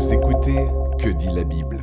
Vous 0.00 0.14
écoutez 0.14 0.66
Que 0.98 1.10
dit 1.10 1.28
la 1.30 1.44
Bible 1.44 1.78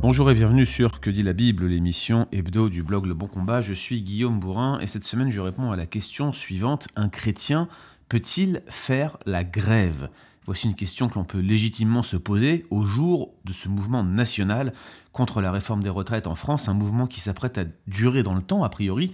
Bonjour 0.00 0.28
et 0.28 0.34
bienvenue 0.34 0.66
sur 0.66 1.00
Que 1.00 1.08
dit 1.08 1.22
la 1.22 1.32
Bible, 1.32 1.66
l'émission 1.66 2.26
hebdo 2.32 2.68
du 2.68 2.82
blog 2.82 3.06
Le 3.06 3.14
Bon 3.14 3.28
Combat. 3.28 3.62
Je 3.62 3.74
suis 3.74 4.02
Guillaume 4.02 4.40
Bourrin 4.40 4.80
et 4.80 4.88
cette 4.88 5.04
semaine 5.04 5.30
je 5.30 5.40
réponds 5.40 5.70
à 5.70 5.76
la 5.76 5.86
question 5.86 6.32
suivante. 6.32 6.88
Un 6.96 7.08
chrétien 7.08 7.68
peut-il 8.08 8.62
faire 8.66 9.18
la 9.24 9.44
grève? 9.44 10.08
Voici 10.46 10.66
une 10.66 10.74
question 10.74 11.08
que 11.08 11.14
l'on 11.14 11.22
peut 11.22 11.38
légitimement 11.38 12.02
se 12.02 12.16
poser 12.16 12.66
au 12.70 12.82
jour 12.82 13.34
de 13.44 13.52
ce 13.52 13.68
mouvement 13.68 14.02
national 14.02 14.72
contre 15.12 15.40
la 15.40 15.52
réforme 15.52 15.84
des 15.84 15.90
retraites 15.90 16.26
en 16.26 16.34
France, 16.34 16.68
un 16.68 16.74
mouvement 16.74 17.06
qui 17.06 17.20
s'apprête 17.20 17.56
à 17.56 17.66
durer 17.86 18.24
dans 18.24 18.34
le 18.34 18.42
temps 18.42 18.64
a 18.64 18.68
priori. 18.68 19.12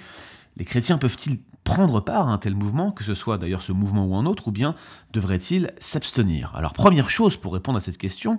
Les 0.56 0.64
chrétiens 0.64 0.98
peuvent-ils 0.98 1.38
prendre 1.64 2.00
part 2.00 2.28
à 2.28 2.32
un 2.32 2.38
tel 2.38 2.54
mouvement, 2.54 2.92
que 2.92 3.02
ce 3.02 3.14
soit 3.14 3.38
d'ailleurs 3.38 3.62
ce 3.62 3.72
mouvement 3.72 4.06
ou 4.06 4.14
un 4.14 4.24
autre, 4.24 4.48
ou 4.48 4.52
bien 4.52 4.76
devrait-il 5.12 5.72
s'abstenir? 5.78 6.52
Alors 6.54 6.72
première 6.72 7.10
chose 7.10 7.36
pour 7.36 7.52
répondre 7.52 7.76
à 7.76 7.80
cette 7.80 7.98
question, 7.98 8.38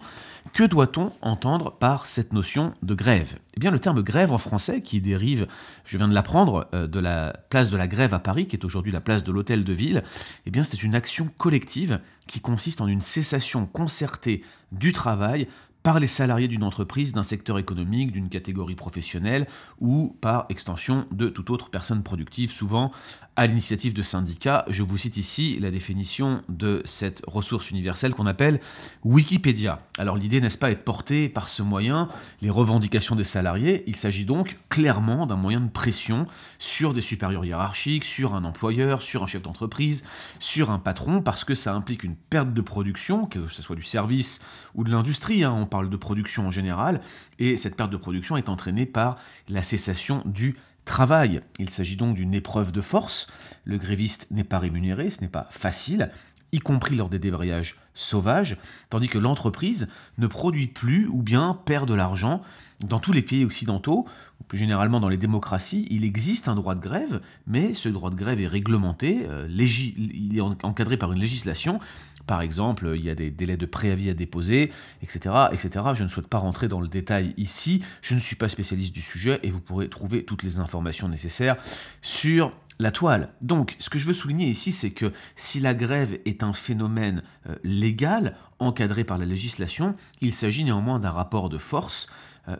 que 0.54 0.64
doit-on 0.64 1.12
entendre 1.22 1.74
par 1.74 2.08
cette 2.08 2.32
notion 2.32 2.74
de 2.82 2.96
grève? 2.96 3.38
Eh 3.56 3.60
bien 3.60 3.70
le 3.70 3.80
terme 3.80 4.02
grève 4.02 4.32
en 4.32 4.38
français, 4.38 4.82
qui 4.82 5.02
dérive, 5.02 5.46
je 5.84 5.98
viens 5.98 6.08
de 6.08 6.14
l'apprendre, 6.14 6.70
euh, 6.74 6.88
de 6.88 7.00
la 7.02 7.34
place 7.50 7.70
de 7.70 7.76
la 7.76 7.88
grève 7.88 8.14
à 8.14 8.20
Paris, 8.20 8.48
qui 8.48 8.56
est 8.56 8.66
aujourd'hui 8.66 8.94
la 8.94 9.02
place 9.02 9.26
de 9.26 9.32
l'hôtel 9.34 9.66
de 9.66 9.74
ville, 9.74 10.04
eh 10.46 10.52
bien 10.52 10.64
c'est 10.64 10.82
une 10.82 10.96
action 10.96 11.30
collective 11.38 12.00
qui 12.28 12.40
consiste 12.40 12.80
en 12.80 12.88
une 12.88 13.02
cessation 13.02 13.66
concertée 13.66 14.42
du 14.72 14.94
travail 14.94 15.48
par 15.88 16.02
les 16.02 16.08
salariés 16.08 16.50
d'une 16.50 16.66
entreprise, 16.66 17.14
d'un 17.14 17.24
secteur 17.24 17.58
économique, 17.60 18.12
d'une 18.12 18.28
catégorie 18.28 18.76
professionnelle 18.76 19.48
ou 19.80 20.18
par 20.20 20.46
extension 20.50 21.06
de 21.14 21.30
toute 21.30 21.50
autre 21.50 21.70
personne 21.70 22.04
productive, 22.04 22.52
souvent 22.52 22.92
à 23.38 23.46
l'initiative 23.46 23.94
de 23.94 24.02
syndicats. 24.02 24.66
Je 24.68 24.82
vous 24.82 24.98
cite 24.98 25.16
ici 25.16 25.60
la 25.62 25.70
définition 25.70 26.42
de 26.50 26.82
cette 26.86 27.22
ressource 27.28 27.70
universelle 27.70 28.14
qu'on 28.16 28.26
appelle 28.26 28.60
Wikipédia. 29.04 29.80
Alors 30.00 30.18
l'idée 30.18 30.42
n'est-ce 30.42 30.58
pas 30.58 30.72
être 30.72 30.84
portée 30.84 31.30
par 31.30 31.48
ce 31.48 31.62
moyen 31.62 32.10
les 32.42 32.50
revendications 32.50 33.16
des 33.16 33.24
salariés 33.24 33.84
Il 33.86 33.96
s'agit 33.96 34.26
donc 34.26 34.58
clairement 34.70 35.28
d'un 35.28 35.36
moyen 35.36 35.62
de 35.62 35.70
pression 35.70 36.26
sur 36.58 36.96
des 36.96 37.02
supérieurs 37.02 37.46
hiérarchiques, 37.46 38.06
sur 38.06 38.34
un 38.34 38.44
employeur, 38.44 39.04
sur 39.04 39.22
un 39.22 39.28
chef 39.28 39.44
d'entreprise, 39.44 40.04
sur 40.40 40.72
un 40.72 40.80
patron, 40.80 41.22
parce 41.22 41.44
que 41.44 41.54
ça 41.54 41.76
implique 41.76 42.04
une 42.04 42.16
perte 42.16 42.54
de 42.54 42.62
production, 42.62 43.28
que 43.28 43.48
ce 43.50 43.62
soit 43.62 43.76
du 43.76 43.84
service 43.84 44.40
ou 44.74 44.84
de 44.84 44.90
l'industrie, 44.90 45.44
hein. 45.44 45.54
on 45.54 45.68
parle 45.68 45.92
de 45.92 45.98
production 45.98 46.48
en 46.48 46.52
général, 46.52 47.02
et 47.38 47.56
cette 47.56 47.76
perte 47.76 47.92
de 47.92 47.98
production 47.98 48.36
est 48.36 48.50
entraînée 48.50 48.88
par 48.88 49.18
la 49.48 49.62
cessation 49.62 50.24
du 50.26 50.56
travail. 50.88 51.42
Il 51.60 51.70
s'agit 51.70 51.96
donc 51.96 52.16
d'une 52.16 52.34
épreuve 52.34 52.72
de 52.72 52.82
force. 52.82 53.28
Le 53.66 53.78
gréviste 53.78 54.28
n'est 54.32 54.44
pas 54.44 54.58
rémunéré, 54.58 55.12
ce 55.12 55.22
n'est 55.22 55.28
pas 55.28 55.48
facile, 55.52 56.10
y 56.52 56.60
compris 56.60 56.96
lors 56.96 57.10
des 57.10 57.20
débrayages 57.20 57.76
sauvages, 57.94 58.58
tandis 58.90 59.10
que 59.10 59.18
l'entreprise 59.18 59.88
ne 60.18 60.28
produit 60.28 60.68
plus 60.68 61.08
ou 61.08 61.22
bien 61.22 61.60
perd 61.66 61.88
de 61.88 61.94
l'argent. 61.94 62.42
Dans 62.80 63.00
tous 63.00 63.12
les 63.12 63.22
pays 63.22 63.44
occidentaux, 63.44 64.08
plus 64.48 64.58
généralement 64.58 65.00
dans 65.00 65.10
les 65.10 65.18
démocraties, 65.18 65.88
il 65.90 66.04
existe 66.04 66.48
un 66.48 66.56
droit 66.56 66.76
de 66.76 66.80
grève, 66.80 67.22
mais 67.48 67.74
ce 67.74 67.90
droit 67.90 68.10
de 68.10 68.16
grève 68.16 68.40
est 68.40 68.48
réglementé, 68.48 69.26
euh, 69.28 69.48
il 69.50 70.38
est 70.38 70.42
encadré 70.42 70.96
par 70.96 71.12
une 71.12 71.20
législation. 71.20 71.80
Par 72.28 72.42
exemple, 72.42 72.94
il 72.96 73.04
y 73.04 73.10
a 73.10 73.16
des 73.16 73.32
délais 73.32 73.58
de 73.58 73.66
préavis 73.66 74.10
à 74.10 74.14
déposer, 74.14 74.72
etc., 75.02 75.36
etc. 75.52 75.86
Je 75.96 76.04
ne 76.04 76.10
souhaite 76.10 76.28
pas 76.28 76.38
rentrer 76.38 76.68
dans 76.68 76.82
le 76.82 76.88
détail 76.88 77.34
ici. 77.38 77.84
Je 78.02 78.14
ne 78.14 78.20
suis 78.20 78.36
pas 78.36 78.50
spécialiste 78.50 78.94
du 78.94 79.02
sujet 79.02 79.40
et 79.44 79.50
vous 79.50 79.62
pourrez 79.62 79.90
trouver 79.90 80.24
toutes 80.24 80.44
les 80.44 80.60
informations 80.60 81.08
nécessaires 81.08 81.56
sur 82.02 82.52
la 82.80 82.92
toile. 82.92 83.30
Donc, 83.42 83.76
ce 83.80 83.90
que 83.90 83.98
je 83.98 84.06
veux 84.06 84.14
souligner 84.14 84.48
ici, 84.48 84.72
c'est 84.72 84.92
que 84.92 85.12
si 85.36 85.60
la 85.60 85.74
grève 85.74 86.20
est 86.26 86.44
un 86.44 86.54
phénomène 86.54 87.24
euh, 87.50 87.56
légal, 87.64 88.36
encadré 88.60 89.04
par 89.04 89.18
la 89.18 89.26
législation, 89.26 89.96
il 90.22 90.34
s'agit 90.34 90.64
néanmoins 90.64 91.00
d'un 91.00 91.12
rapport 91.12 91.50
de 91.50 91.58
force, 91.58 92.08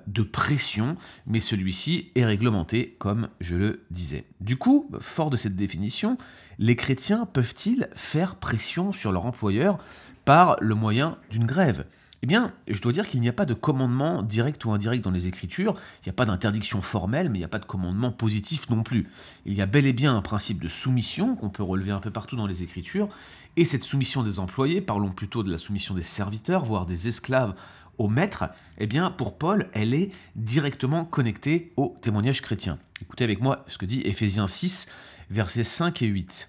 de 0.08 0.24
pression, 0.24 0.98
mais 1.26 1.40
celui-ci 1.40 2.12
est 2.16 2.26
réglementé, 2.26 2.96
comme 3.00 3.30
je 3.40 3.56
le 3.56 3.86
disais. 3.90 4.26
Du 4.42 4.58
coup, 4.58 4.90
fort 5.00 5.30
de 5.30 5.38
cette 5.38 5.56
définition, 5.56 6.18
les 6.60 6.76
chrétiens 6.76 7.26
peuvent-ils 7.26 7.88
faire 7.96 8.36
pression 8.36 8.92
sur 8.92 9.12
leur 9.12 9.26
employeur 9.26 9.78
par 10.26 10.58
le 10.60 10.76
moyen 10.76 11.18
d'une 11.30 11.46
grève? 11.46 11.86
Eh 12.24 12.26
bien, 12.26 12.52
je 12.68 12.82
dois 12.82 12.94
dire 12.94 13.08
qu'il 13.08 13.22
n'y 13.22 13.30
a 13.30 13.34
pas 13.34 13.46
de 13.46 13.54
commandement 13.54 14.24
direct 14.24 14.66
ou 14.66 14.72
indirect 14.72 15.04
dans 15.04 15.12
les 15.12 15.28
Écritures, 15.28 15.76
il 16.02 16.08
n'y 16.08 16.10
a 16.10 16.14
pas 16.14 16.26
d'interdiction 16.26 16.82
formelle, 16.82 17.30
mais 17.30 17.38
il 17.38 17.42
n'y 17.42 17.46
a 17.46 17.50
pas 17.50 17.60
de 17.60 17.66
commandement 17.66 18.12
positif 18.12 18.72
non 18.72 18.82
plus. 18.82 19.08
Il 19.46 19.54
y 19.54 19.62
a 19.62 19.68
bel 19.68 19.86
et 19.86 19.94
bien 19.94 20.18
un 20.18 20.24
principe 20.24 20.62
de 20.62 20.68
soumission 20.68 21.36
qu'on 21.36 21.50
peut 21.50 21.62
relever 21.62 21.92
un 21.92 22.00
peu 22.00 22.10
partout 22.10 22.36
dans 22.36 22.48
les 22.48 22.64
Écritures, 22.64 23.08
et 23.56 23.66
cette 23.66 23.84
soumission 23.84 24.24
des 24.24 24.40
employés, 24.40 24.82
parlons 24.82 25.12
plutôt 25.12 25.44
de 25.44 25.52
la 25.52 25.60
soumission 25.60 25.94
des 25.94 26.02
serviteurs, 26.02 26.66
voire 26.66 26.88
des 26.88 27.08
esclaves 27.08 27.54
au 27.98 28.08
maître, 28.08 28.46
eh 28.78 28.88
bien, 28.88 29.12
pour 29.12 29.38
Paul, 29.38 29.70
elle 29.74 29.94
est 29.94 30.12
directement 30.36 31.06
connectée 31.06 31.72
au 31.78 31.96
témoignage 32.02 32.42
chrétien. 32.42 32.78
Écoutez 33.02 33.24
avec 33.24 33.42
moi 33.42 33.64
ce 33.68 33.78
que 33.78 33.86
dit 33.86 34.02
Éphésiens 34.02 34.48
6, 34.48 34.88
versets 35.30 35.64
5 35.64 36.02
et 36.02 36.08
8. 36.08 36.48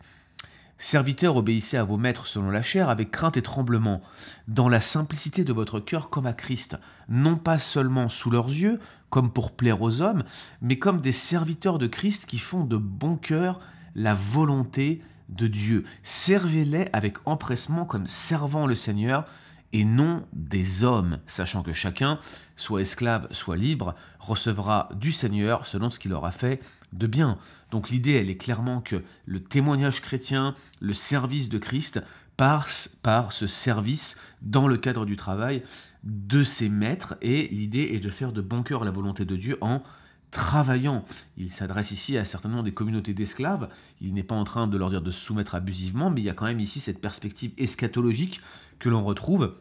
Serviteurs, 0.81 1.37
obéissez 1.37 1.77
à 1.77 1.83
vos 1.83 1.97
maîtres 1.97 2.29
selon 2.29 2.51
la 2.51 2.63
chair, 2.63 2.89
avec 2.89 3.11
crainte 3.11 3.37
et 3.37 3.43
tremblement, 3.43 4.01
dans 4.47 4.69
la 4.69 4.81
simplicité 4.81 5.43
de 5.43 5.53
votre 5.53 5.81
cœur 5.81 6.09
comme 6.09 6.27
à 6.27 6.33
Christ, 6.33 6.79
non 7.09 7.37
pas 7.37 7.59
seulement 7.59 8.09
sous 8.09 8.31
leurs 8.31 8.49
yeux, 8.49 8.79
comme 9.11 9.33
pour 9.33 9.53
plaire 9.53 9.83
aux 9.83 10.01
hommes, 10.03 10.23
mais 10.63 10.79
comme 10.79 11.01
des 11.01 11.13
serviteurs 11.13 11.79
de 11.79 11.89
Christ 11.89 12.27
qui 12.27 12.39
font 12.39 12.65
de 12.65 12.77
bon 12.77 13.17
cœur 13.17 13.59
la 13.97 14.15
volonté 14.15 15.03
de 15.29 15.49
Dieu. 15.49 15.85
Servez-les 16.05 16.89
avec 16.93 17.17
empressement 17.25 17.85
comme 17.85 18.07
servant 18.07 18.67
le 18.67 18.77
Seigneur, 18.77 19.27
et 19.73 19.85
non 19.85 20.25
des 20.33 20.85
hommes, 20.85 21.19
sachant 21.27 21.63
que 21.63 21.73
chacun, 21.73 22.19
soit 22.57 22.81
esclave, 22.81 23.29
soit 23.31 23.57
libre, 23.57 23.95
recevra 24.19 24.89
du 24.95 25.13
Seigneur 25.13 25.67
selon 25.67 25.91
ce 25.91 25.99
qu'il 25.99 26.13
aura 26.13 26.31
fait 26.33 26.61
de 26.93 27.07
bien. 27.07 27.39
Donc 27.71 27.91
l'idée, 27.91 28.13
elle 28.13 28.31
est 28.31 28.37
clairement 28.37 28.81
que 28.81 29.03
le 29.27 29.41
témoignage 29.41 30.01
chrétien, 30.01 30.55
le 30.81 30.95
service 30.95 31.49
de 31.49 31.59
Christ, 31.59 32.03
passe 32.37 32.97
par 33.03 33.33
ce 33.33 33.47
service 33.47 34.19
dans 34.43 34.69
le 34.69 34.77
cadre 34.77 35.05
du 35.05 35.17
travail 35.17 35.63
de 36.05 36.45
ses 36.45 36.69
maîtres, 36.69 37.17
et 37.21 37.49
l'idée 37.49 37.91
est 37.93 38.01
de 38.01 38.09
faire 38.09 38.33
de 38.33 38.41
bon 38.41 38.63
cœur 38.63 38.85
la 38.85 38.93
volonté 38.93 39.25
de 39.25 39.37
Dieu 39.37 39.59
en 39.61 39.83
travaillant. 40.31 41.05
Il 41.37 41.51
s'adresse 41.51 41.91
ici 41.91 42.17
à 42.19 42.25
certainement 42.25 42.63
des 42.63 42.73
communautés 42.73 43.15
d'esclaves, 43.15 43.69
il 44.01 44.15
n'est 44.15 44.23
pas 44.23 44.35
en 44.35 44.45
train 44.45 44.67
de 44.67 44.77
leur 44.77 44.91
dire 44.91 45.03
de 45.03 45.11
se 45.11 45.21
soumettre 45.21 45.55
abusivement, 45.55 46.11
mais 46.11 46.21
il 46.21 46.25
y 46.25 46.31
a 46.31 46.35
quand 46.35 46.47
même 46.47 46.61
ici 46.61 46.81
cette 46.81 47.01
perspective 47.01 47.53
eschatologique 47.59 48.41
que 48.79 48.89
l'on 48.89 49.05
retrouve, 49.05 49.55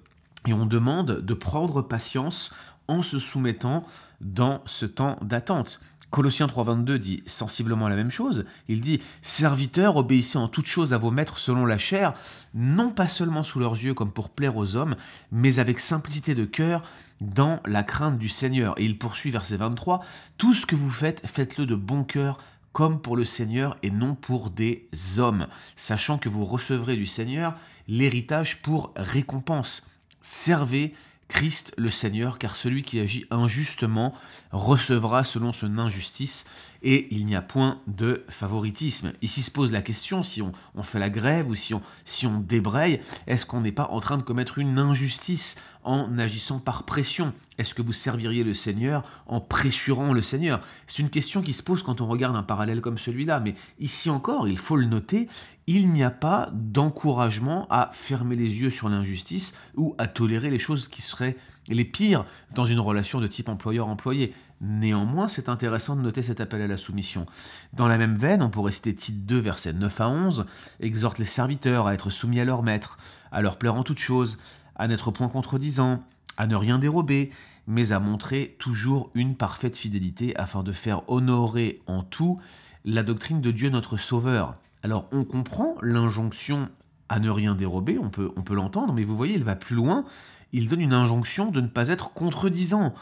et 0.45 0.53
on 0.53 0.65
demande 0.65 1.21
de 1.21 1.33
prendre 1.33 1.81
patience 1.81 2.53
en 2.87 3.01
se 3.01 3.19
soumettant 3.19 3.85
dans 4.21 4.61
ce 4.65 4.85
temps 4.85 5.17
d'attente. 5.21 5.81
Colossiens 6.09 6.47
3.22 6.47 6.97
dit 6.97 7.23
sensiblement 7.25 7.89
la 7.89 7.95
même 7.95 8.11
chose. 8.11 8.45
Il 8.67 8.81
dit 8.81 9.01
Serviteurs, 9.21 9.97
obéissez 9.97 10.37
en 10.37 10.47
toutes 10.47 10.65
choses 10.65 10.93
à 10.93 10.97
vos 10.97 11.11
maîtres 11.11 11.39
selon 11.39 11.65
la 11.65 11.77
chair, 11.77 12.13
non 12.53 12.91
pas 12.91 13.07
seulement 13.07 13.43
sous 13.43 13.59
leurs 13.59 13.73
yeux 13.73 13.93
comme 13.93 14.11
pour 14.11 14.29
plaire 14.29 14.55
aux 14.55 14.75
hommes, 14.75 14.95
mais 15.31 15.59
avec 15.59 15.79
simplicité 15.79 16.33
de 16.33 16.45
cœur 16.45 16.81
dans 17.19 17.59
la 17.65 17.83
crainte 17.83 18.17
du 18.17 18.29
Seigneur. 18.29 18.73
Et 18.77 18.85
il 18.85 18.97
poursuit 18.97 19.31
verset 19.31 19.57
23 19.57 20.03
Tout 20.37 20.53
ce 20.53 20.65
que 20.65 20.75
vous 20.75 20.89
faites, 20.89 21.25
faites-le 21.27 21.65
de 21.65 21.75
bon 21.75 22.03
cœur 22.03 22.37
comme 22.71 23.01
pour 23.01 23.17
le 23.17 23.25
Seigneur 23.25 23.75
et 23.81 23.89
non 23.89 24.13
pour 24.13 24.51
des 24.51 24.87
hommes, 25.17 25.47
sachant 25.75 26.19
que 26.19 26.29
vous 26.29 26.45
recevrez 26.45 26.95
du 26.95 27.07
Seigneur 27.07 27.55
l'héritage 27.87 28.61
pour 28.61 28.93
récompense. 28.95 29.87
Servez 30.21 30.93
Christ 31.27 31.73
le 31.77 31.91
Seigneur, 31.91 32.39
car 32.39 32.55
celui 32.55 32.83
qui 32.83 32.99
agit 32.99 33.25
injustement 33.31 34.13
recevra 34.51 35.23
selon 35.23 35.53
son 35.53 35.77
injustice, 35.77 36.45
et 36.83 37.07
il 37.15 37.25
n'y 37.25 37.35
a 37.35 37.41
point 37.41 37.79
de 37.87 38.23
favoritisme. 38.29 39.13
Ici 39.21 39.41
se 39.41 39.51
pose 39.51 39.71
la 39.71 39.81
question, 39.81 40.23
si 40.23 40.41
on, 40.41 40.51
fait 40.83 40.99
la 40.99 41.09
grève 41.09 41.49
ou 41.49 41.55
si 41.55 41.73
on, 41.73 41.81
si 42.05 42.27
on 42.27 42.39
débraye, 42.39 43.01
est-ce 43.25 43.45
qu'on 43.45 43.61
n'est 43.61 43.71
pas 43.71 43.89
en 43.91 43.99
train 43.99 44.17
de 44.17 44.23
commettre 44.23 44.57
une 44.57 44.79
injustice 44.79 45.55
en 45.83 46.17
agissant 46.17 46.59
par 46.59 46.83
pression? 46.83 47.33
Est-ce 47.57 47.73
que 47.73 47.81
vous 47.81 47.93
serviriez 47.93 48.43
le 48.43 48.53
Seigneur 48.53 49.03
en 49.25 49.41
pressurant 49.41 50.13
le 50.13 50.21
Seigneur? 50.21 50.61
C'est 50.85 51.01
une 51.01 51.09
question 51.09 51.41
qui 51.41 51.53
se 51.53 51.63
pose 51.63 51.83
quand 51.83 52.01
on 52.01 52.07
regarde 52.07 52.35
un 52.35 52.43
parallèle 52.43 52.81
comme 52.81 52.97
celui-là, 52.97 53.39
mais 53.39 53.55
ici 53.79 54.09
encore, 54.09 54.47
il 54.47 54.57
faut 54.57 54.75
le 54.75 54.85
noter, 54.85 55.27
il 55.65 55.91
n'y 55.91 56.03
a 56.03 56.11
pas 56.11 56.49
d'encouragement 56.53 57.67
à 57.69 57.89
fermer 57.93 58.35
les 58.35 58.61
yeux 58.61 58.69
sur 58.69 58.89
l'injustice 58.89 59.53
ou 59.75 59.95
à 59.97 60.07
tolérer 60.07 60.49
les 60.49 60.59
choses 60.59 60.87
qui 60.87 61.01
seraient 61.01 61.35
les 61.69 61.85
pires 61.85 62.25
dans 62.53 62.65
une 62.65 62.79
relation 62.79 63.19
de 63.19 63.27
type 63.27 63.49
employeur-employé. 63.49 64.33
Néanmoins, 64.59 65.27
c'est 65.27 65.49
intéressant 65.49 65.95
de 65.95 66.01
noter 66.01 66.23
cet 66.23 66.41
appel 66.41 66.61
à 66.61 66.67
la 66.67 66.77
soumission. 66.77 67.25
Dans 67.73 67.87
la 67.87 67.97
même 67.97 68.15
veine, 68.15 68.41
on 68.41 68.49
pourrait 68.49 68.71
citer 68.71 68.95
Tite 68.95 69.25
2, 69.25 69.37
versets 69.37 69.73
9 69.73 70.01
à 70.01 70.09
11, 70.09 70.45
exhorte 70.79 71.19
les 71.19 71.25
serviteurs 71.25 71.85
à 71.85 71.93
être 71.93 72.09
soumis 72.09 72.39
à 72.39 72.45
leur 72.45 72.63
maître, 72.63 72.97
à 73.31 73.41
leur 73.41 73.57
plaire 73.57 73.75
en 73.75 73.83
toutes 73.83 73.99
choses, 73.99 74.39
à 74.75 74.87
n'être 74.87 75.11
point 75.11 75.27
contredisant, 75.27 76.03
à 76.37 76.47
ne 76.47 76.55
rien 76.55 76.79
dérober, 76.79 77.31
mais 77.67 77.91
à 77.91 77.99
montrer 77.99 78.55
toujours 78.57 79.11
une 79.13 79.35
parfaite 79.35 79.77
fidélité 79.77 80.35
afin 80.37 80.63
de 80.63 80.71
faire 80.71 81.07
honorer 81.09 81.81
en 81.85 82.01
tout 82.01 82.39
la 82.85 83.03
doctrine 83.03 83.41
de 83.41 83.51
Dieu 83.51 83.69
notre 83.69 83.97
Sauveur. 83.97 84.55
Alors 84.81 85.07
on 85.11 85.23
comprend 85.23 85.75
l'injonction 85.81 86.69
à 87.09 87.19
ne 87.19 87.29
rien 87.29 87.55
dérober, 87.55 87.97
on 87.99 88.09
peut, 88.09 88.31
on 88.35 88.41
peut 88.41 88.55
l'entendre, 88.55 88.93
mais 88.93 89.03
vous 89.03 89.15
voyez, 89.15 89.35
il 89.35 89.43
va 89.43 89.55
plus 89.55 89.75
loin, 89.75 90.05
il 90.53 90.67
donne 90.67 90.81
une 90.81 90.93
injonction 90.93 91.51
de 91.51 91.61
ne 91.61 91.67
pas 91.67 91.89
être 91.89 92.13
contredisant. 92.13 92.93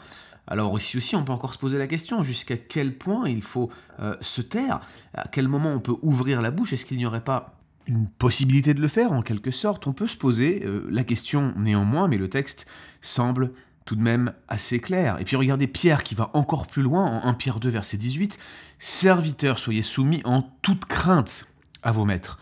Alors 0.46 0.76
ici 0.78 0.96
aussi, 0.96 1.16
on 1.16 1.24
peut 1.24 1.32
encore 1.32 1.54
se 1.54 1.58
poser 1.58 1.78
la 1.78 1.86
question, 1.86 2.22
jusqu'à 2.22 2.56
quel 2.56 2.94
point 2.94 3.28
il 3.28 3.42
faut 3.42 3.70
euh, 4.00 4.14
se 4.20 4.40
taire? 4.40 4.80
À 5.14 5.28
quel 5.28 5.48
moment 5.48 5.72
on 5.72 5.80
peut 5.80 5.96
ouvrir 6.02 6.40
la 6.40 6.50
bouche? 6.50 6.72
Est-ce 6.72 6.86
qu'il 6.86 6.98
n'y 6.98 7.06
aurait 7.06 7.24
pas 7.24 7.58
une 7.86 8.08
possibilité 8.08 8.74
de 8.74 8.80
le 8.80 8.88
faire 8.88 9.12
en 9.12 9.22
quelque 9.22 9.50
sorte? 9.50 9.86
On 9.86 9.92
peut 9.92 10.06
se 10.06 10.16
poser 10.16 10.62
euh, 10.64 10.86
la 10.90 11.04
question 11.04 11.52
néanmoins, 11.56 12.08
mais 12.08 12.18
le 12.18 12.28
texte 12.28 12.66
semble 13.00 13.52
tout 13.84 13.96
de 13.96 14.02
même 14.02 14.32
assez 14.48 14.80
clair. 14.80 15.18
Et 15.20 15.24
puis 15.24 15.36
regardez 15.36 15.66
Pierre 15.66 16.02
qui 16.02 16.14
va 16.14 16.30
encore 16.34 16.66
plus 16.66 16.82
loin 16.82 17.04
en 17.04 17.28
1 17.28 17.34
Pierre 17.34 17.60
2 17.60 17.68
verset 17.68 17.96
18. 17.96 18.38
Serviteurs, 18.78 19.58
soyez 19.58 19.82
soumis 19.82 20.20
en 20.24 20.42
toute 20.62 20.84
crainte 20.84 21.46
à 21.82 21.92
vos 21.92 22.04
maîtres, 22.04 22.38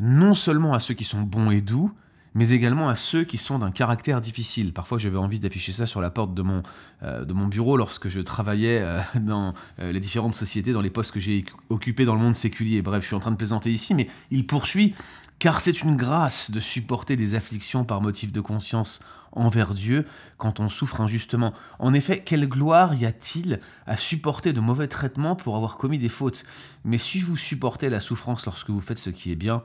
non 0.00 0.34
seulement 0.34 0.74
à 0.74 0.80
ceux 0.80 0.94
qui 0.94 1.04
sont 1.04 1.22
bons 1.22 1.50
et 1.50 1.60
doux, 1.60 1.92
mais 2.38 2.50
également 2.50 2.88
à 2.88 2.94
ceux 2.94 3.24
qui 3.24 3.36
sont 3.36 3.58
d'un 3.58 3.72
caractère 3.72 4.20
difficile. 4.20 4.72
Parfois, 4.72 4.96
j'avais 4.96 5.16
envie 5.16 5.40
d'afficher 5.40 5.72
ça 5.72 5.86
sur 5.86 6.00
la 6.00 6.08
porte 6.08 6.34
de 6.34 6.42
mon, 6.42 6.62
euh, 7.02 7.24
de 7.24 7.32
mon 7.32 7.48
bureau 7.48 7.76
lorsque 7.76 8.08
je 8.08 8.20
travaillais 8.20 8.78
euh, 8.80 9.00
dans 9.16 9.54
euh, 9.80 9.90
les 9.90 9.98
différentes 9.98 10.36
sociétés, 10.36 10.72
dans 10.72 10.80
les 10.80 10.88
postes 10.88 11.10
que 11.10 11.18
j'ai 11.18 11.44
occupés 11.68 12.04
dans 12.04 12.14
le 12.14 12.20
monde 12.20 12.36
séculier. 12.36 12.80
Bref, 12.80 13.02
je 13.02 13.08
suis 13.08 13.16
en 13.16 13.18
train 13.18 13.32
de 13.32 13.36
plaisanter 13.36 13.72
ici, 13.72 13.92
mais 13.92 14.06
il 14.30 14.46
poursuit 14.46 14.94
car 15.40 15.60
c'est 15.60 15.82
une 15.82 15.96
grâce 15.96 16.52
de 16.52 16.60
supporter 16.60 17.16
des 17.16 17.34
afflictions 17.34 17.84
par 17.84 18.00
motif 18.00 18.30
de 18.30 18.40
conscience 18.40 19.00
envers 19.32 19.74
Dieu 19.74 20.06
quand 20.36 20.60
on 20.60 20.68
souffre 20.68 21.00
injustement. 21.00 21.52
En 21.80 21.92
effet, 21.92 22.20
quelle 22.20 22.48
gloire 22.48 22.94
y 22.94 23.04
a-t-il 23.04 23.58
à 23.88 23.96
supporter 23.96 24.52
de 24.52 24.60
mauvais 24.60 24.86
traitements 24.86 25.34
pour 25.34 25.56
avoir 25.56 25.76
commis 25.76 25.98
des 25.98 26.08
fautes? 26.08 26.44
Mais 26.84 26.98
si 26.98 27.18
vous 27.18 27.36
supportez 27.36 27.90
la 27.90 28.00
souffrance 28.00 28.46
lorsque 28.46 28.70
vous 28.70 28.80
faites 28.80 28.98
ce 28.98 29.10
qui 29.10 29.32
est 29.32 29.36
bien, 29.36 29.64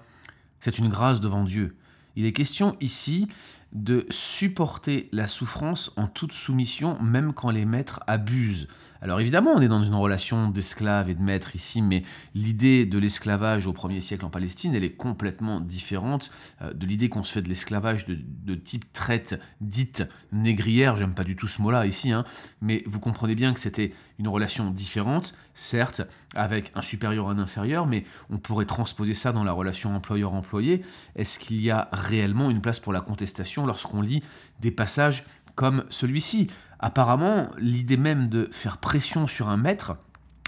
c'est 0.59 0.79
une 0.79 0.89
grâce 0.89 1.19
devant 1.19 1.43
Dieu. 1.43 1.75
Il 2.15 2.25
est 2.25 2.31
question 2.31 2.77
ici 2.81 3.27
de 3.73 4.05
supporter 4.09 5.09
la 5.11 5.27
souffrance 5.27 5.91
en 5.97 6.07
toute 6.07 6.31
soumission, 6.31 7.01
même 7.01 7.33
quand 7.33 7.49
les 7.49 7.65
maîtres 7.65 8.01
abusent. 8.05 8.67
Alors 9.01 9.19
évidemment, 9.19 9.51
on 9.53 9.61
est 9.61 9.67
dans 9.67 9.83
une 9.83 9.95
relation 9.95 10.47
d'esclave 10.47 11.09
et 11.09 11.13
de 11.13 11.21
maître 11.21 11.55
ici, 11.55 11.81
mais 11.81 12.03
l'idée 12.35 12.85
de 12.85 12.97
l'esclavage 12.97 13.67
au 13.67 13.73
1er 13.73 13.99
siècle 13.99 14.23
en 14.23 14.29
Palestine, 14.29 14.75
elle 14.75 14.85
est 14.85 14.93
complètement 14.93 15.59
différente 15.59 16.31
euh, 16.61 16.71
de 16.71 16.85
l'idée 16.85 17.09
qu'on 17.09 17.23
se 17.23 17.33
fait 17.33 17.41
de 17.41 17.49
l'esclavage 17.49 18.05
de, 18.05 18.55
type 18.55 18.93
traite 18.93 19.41
dite 19.59 20.03
négrière. 20.31 20.95
J'aime 20.95 21.13
pas 21.13 21.25
du 21.25 21.35
tout 21.35 21.47
ce 21.47 21.61
mot-là 21.61 21.85
ici, 21.85 22.13
hein, 22.13 22.23
mais 22.61 22.83
vous 22.85 23.01
comprenez 23.01 23.35
bien 23.35 23.53
que 23.53 23.59
c'était 23.59 23.93
une 24.19 24.27
relation 24.27 24.69
différente, 24.71 25.35
certes, 25.53 26.01
avec 26.35 26.71
un 26.75 26.81
supérieur 26.81 27.27
et 27.27 27.33
un 27.33 27.39
inférieur, 27.39 27.87
mais 27.87 28.05
on 28.29 28.37
pourrait 28.37 28.65
transposer 28.65 29.15
ça 29.15 29.31
dans 29.31 29.43
la 29.43 29.51
relation 29.51 29.95
employeur-employé. 29.95 30.83
Est-ce 31.15 31.39
qu'il 31.39 31.61
y 31.61 31.71
a 31.71 31.89
réellement 31.91 32.49
une 32.49 32.61
place 32.61 32.79
pour 32.79 32.93
la 32.93 33.01
contestation 33.01 33.62
lorsqu'on 33.65 34.01
lit 34.01 34.23
des 34.59 34.71
passages 34.71 35.25
comme 35.55 35.85
celui-ci. 35.89 36.47
Apparemment, 36.79 37.49
l'idée 37.57 37.97
même 37.97 38.27
de 38.27 38.49
faire 38.51 38.77
pression 38.77 39.27
sur 39.27 39.49
un 39.49 39.57
maître, 39.57 39.95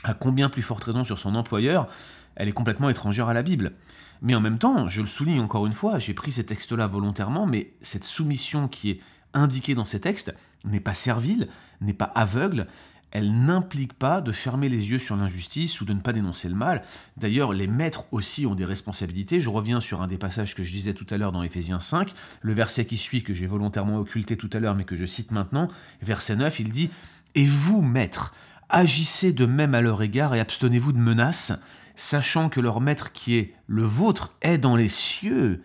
à 0.04 0.14
combien 0.14 0.50
plus 0.50 0.62
forte 0.62 0.84
raison 0.84 1.04
sur 1.04 1.18
son 1.20 1.36
employeur, 1.36 1.88
elle 2.36 2.50
est 2.50 2.54
complètement 2.54 2.90
étrangère 2.90 3.30
à 3.30 3.34
la 3.34 3.44
Bible. 3.44 3.74
Mais 4.22 4.36
en 4.36 4.42
même 4.42 4.58
temps, 4.58 4.88
je 4.88 5.02
le 5.02 5.08
souligne 5.08 5.40
encore 5.40 5.66
une 5.66 5.74
fois, 5.74 6.00
j'ai 6.00 6.14
pris 6.14 6.32
ces 6.32 6.46
textes-là 6.46 6.88
volontairement, 6.88 7.46
mais 7.46 7.74
cette 7.82 8.04
soumission 8.04 8.68
qui 8.68 8.92
est 8.92 9.02
indiquée 9.34 9.76
dans 9.76 9.86
ces 9.86 10.00
textes 10.00 10.34
n'est 10.64 10.80
pas 10.80 10.94
servile, 10.94 11.48
n'est 11.82 11.94
pas 11.94 12.12
aveugle, 12.16 12.68
elle 13.16 13.46
n'implique 13.46 13.94
pas 13.94 14.20
de 14.20 14.34
fermer 14.34 14.68
les 14.68 14.92
yeux 14.92 15.00
sur 15.00 15.16
l'injustice 15.16 15.80
ou 15.80 15.86
de 15.86 15.94
ne 15.94 16.02
pas 16.02 16.12
dénoncer 16.12 16.50
le 16.50 16.56
mal. 16.56 16.84
D'ailleurs, 17.16 17.54
les 17.54 17.66
maîtres 17.66 18.08
aussi 18.12 18.46
ont 18.46 18.56
des 18.56 18.66
responsabilités. 18.66 19.40
Je 19.40 19.50
reviens 19.50 19.80
sur 19.80 20.02
un 20.02 20.08
des 20.08 20.18
passages 20.18 20.54
que 20.54 20.66
je 20.66 20.74
disais 20.74 20.94
tout 20.94 21.08
à 21.10 21.16
l'heure 21.16 21.32
dans 21.32 21.42
Éphésiens 21.42 21.80
5, 21.80 22.14
le 22.42 22.54
verset 22.54 22.84
qui 22.84 22.98
suit, 22.98 23.24
que 23.24 23.34
j'ai 23.34 23.46
volontairement 23.48 24.00
occulté 24.00 24.36
tout 24.36 24.50
à 24.52 24.60
l'heure, 24.60 24.76
mais 24.76 24.84
que 24.84 24.98
je 24.98 25.06
cite 25.06 25.32
maintenant, 25.32 25.70
verset 26.02 26.36
9, 26.36 26.60
il 26.60 26.72
dit 26.72 26.90
Et 27.36 27.46
vous, 27.46 27.82
maîtres, 27.82 28.34
agissez 28.68 29.32
de 29.32 29.46
même 29.46 29.76
à 29.76 29.82
leur 29.82 30.02
égard 30.02 30.36
et 30.36 30.42
abstenez-vous 30.42 30.92
de 30.92 31.00
menaces, 31.00 31.54
sachant 31.96 32.50
que 32.50 32.60
leur 32.60 32.82
maître 32.82 33.14
qui 33.14 33.38
est 33.38 33.54
le 33.66 33.84
vôtre 33.84 34.36
est 34.42 34.58
dans 34.58 34.76
les 34.76 34.90
cieux, 34.90 35.64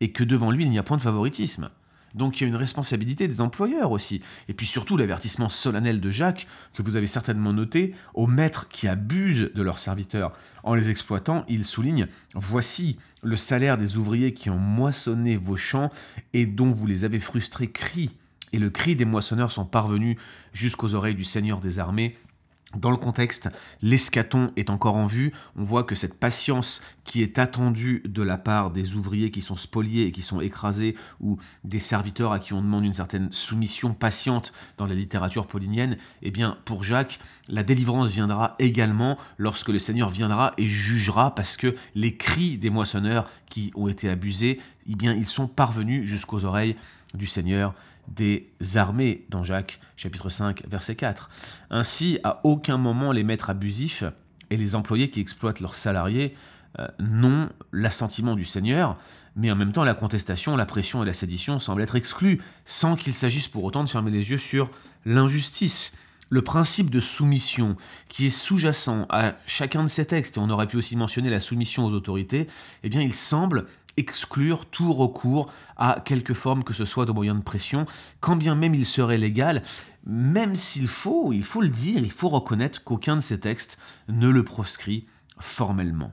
et 0.00 0.10
que 0.10 0.24
devant 0.24 0.50
lui 0.50 0.64
il 0.64 0.70
n'y 0.70 0.80
a 0.80 0.82
point 0.82 0.96
de 0.96 1.02
favoritisme. 1.02 1.70
Donc 2.14 2.40
il 2.40 2.44
y 2.44 2.46
a 2.46 2.48
une 2.48 2.56
responsabilité 2.56 3.28
des 3.28 3.40
employeurs 3.40 3.90
aussi. 3.90 4.22
Et 4.48 4.54
puis 4.54 4.66
surtout 4.66 4.96
l'avertissement 4.96 5.48
solennel 5.48 6.00
de 6.00 6.10
Jacques, 6.10 6.46
que 6.74 6.82
vous 6.82 6.96
avez 6.96 7.06
certainement 7.06 7.52
noté, 7.52 7.94
aux 8.14 8.26
maîtres 8.26 8.68
qui 8.68 8.88
abusent 8.88 9.50
de 9.54 9.62
leurs 9.62 9.78
serviteurs. 9.78 10.32
En 10.62 10.74
les 10.74 10.90
exploitant, 10.90 11.44
il 11.48 11.64
souligne, 11.64 12.06
Voici 12.34 12.98
le 13.22 13.36
salaire 13.36 13.78
des 13.78 13.96
ouvriers 13.96 14.34
qui 14.34 14.50
ont 14.50 14.58
moissonné 14.58 15.36
vos 15.36 15.56
champs 15.56 15.90
et 16.32 16.46
dont 16.46 16.70
vous 16.70 16.86
les 16.86 17.04
avez 17.04 17.20
frustrés 17.20 17.70
crie. 17.70 18.10
Et 18.52 18.58
le 18.58 18.70
cri 18.70 18.96
des 18.96 19.04
moissonneurs 19.04 19.52
sont 19.52 19.64
parvenus 19.64 20.18
jusqu'aux 20.52 20.94
oreilles 20.94 21.14
du 21.14 21.24
Seigneur 21.24 21.60
des 21.60 21.78
armées, 21.78 22.16
dans 22.76 22.90
le 22.90 22.96
contexte, 22.96 23.50
l'escaton 23.82 24.48
est 24.56 24.70
encore 24.70 24.96
en 24.96 25.06
vue. 25.06 25.32
On 25.56 25.62
voit 25.62 25.84
que 25.84 25.94
cette 25.94 26.14
patience 26.14 26.82
qui 27.04 27.22
est 27.22 27.38
attendue 27.38 28.02
de 28.06 28.22
la 28.22 28.38
part 28.38 28.70
des 28.70 28.94
ouvriers 28.94 29.30
qui 29.30 29.40
sont 29.40 29.56
spoliés 29.56 30.04
et 30.04 30.12
qui 30.12 30.22
sont 30.22 30.40
écrasés, 30.40 30.96
ou 31.20 31.38
des 31.64 31.80
serviteurs 31.80 32.32
à 32.32 32.38
qui 32.38 32.52
on 32.52 32.62
demande 32.62 32.84
une 32.84 32.92
certaine 32.92 33.32
soumission 33.32 33.94
patiente 33.94 34.52
dans 34.78 34.86
la 34.86 34.94
littérature 34.94 35.46
paulinienne, 35.46 35.96
eh 36.22 36.30
bien, 36.30 36.58
pour 36.64 36.84
Jacques, 36.84 37.18
la 37.48 37.62
délivrance 37.62 38.10
viendra 38.10 38.54
également 38.58 39.18
lorsque 39.36 39.68
le 39.68 39.78
Seigneur 39.78 40.10
viendra 40.10 40.52
et 40.58 40.68
jugera, 40.68 41.34
parce 41.34 41.56
que 41.56 41.74
les 41.94 42.16
cris 42.16 42.56
des 42.56 42.70
moissonneurs 42.70 43.28
qui 43.50 43.72
ont 43.74 43.88
été 43.88 44.08
abusés, 44.08 44.60
eh 44.88 44.96
bien, 44.96 45.12
ils 45.14 45.26
sont 45.26 45.46
parvenus 45.46 46.06
jusqu'aux 46.06 46.44
oreilles 46.44 46.76
du 47.14 47.26
Seigneur 47.26 47.74
des 48.08 48.50
armées 48.74 49.24
dans 49.28 49.44
Jacques 49.44 49.80
chapitre 49.96 50.28
5 50.28 50.64
verset 50.68 50.96
4. 50.96 51.30
Ainsi, 51.70 52.18
à 52.24 52.40
aucun 52.44 52.76
moment 52.76 53.12
les 53.12 53.22
maîtres 53.22 53.50
abusifs 53.50 54.04
et 54.50 54.56
les 54.56 54.74
employés 54.74 55.10
qui 55.10 55.20
exploitent 55.20 55.60
leurs 55.60 55.76
salariés 55.76 56.34
euh, 56.78 56.86
n'ont 56.98 57.50
l'assentiment 57.70 58.34
du 58.34 58.44
Seigneur, 58.44 58.96
mais 59.36 59.50
en 59.50 59.56
même 59.56 59.72
temps 59.72 59.84
la 59.84 59.94
contestation, 59.94 60.56
la 60.56 60.64
pression 60.64 61.02
et 61.02 61.06
la 61.06 61.12
sédition 61.12 61.58
semblent 61.58 61.82
être 61.82 61.96
exclus, 61.96 62.40
sans 62.64 62.96
qu'il 62.96 63.12
s'agisse 63.12 63.48
pour 63.48 63.64
autant 63.64 63.84
de 63.84 63.90
fermer 63.90 64.10
les 64.10 64.30
yeux 64.30 64.38
sur 64.38 64.70
l'injustice. 65.04 65.96
Le 66.30 66.40
principe 66.40 66.88
de 66.88 66.98
soumission 66.98 67.76
qui 68.08 68.24
est 68.24 68.30
sous-jacent 68.30 69.06
à 69.10 69.34
chacun 69.46 69.82
de 69.84 69.88
ces 69.88 70.06
textes, 70.06 70.38
et 70.38 70.40
on 70.40 70.48
aurait 70.48 70.66
pu 70.66 70.78
aussi 70.78 70.96
mentionner 70.96 71.28
la 71.28 71.40
soumission 71.40 71.84
aux 71.84 71.92
autorités, 71.92 72.48
eh 72.82 72.88
bien 72.88 73.02
il 73.02 73.12
semble 73.12 73.66
exclure 73.96 74.66
tout 74.66 74.92
recours 74.92 75.50
à 75.76 76.02
quelque 76.04 76.34
forme 76.34 76.64
que 76.64 76.74
ce 76.74 76.84
soit 76.84 77.06
de 77.06 77.12
moyen 77.12 77.34
de 77.34 77.42
pression, 77.42 77.86
quand 78.20 78.36
bien 78.36 78.54
même 78.54 78.74
il 78.74 78.86
serait 78.86 79.18
légal, 79.18 79.62
même 80.06 80.54
s'il 80.54 80.88
faut, 80.88 81.32
il 81.32 81.44
faut 81.44 81.62
le 81.62 81.68
dire, 81.68 81.98
il 81.98 82.10
faut 82.10 82.28
reconnaître 82.28 82.82
qu'aucun 82.84 83.16
de 83.16 83.20
ces 83.20 83.40
textes 83.40 83.78
ne 84.08 84.28
le 84.28 84.44
proscrit 84.44 85.06
formellement. 85.38 86.12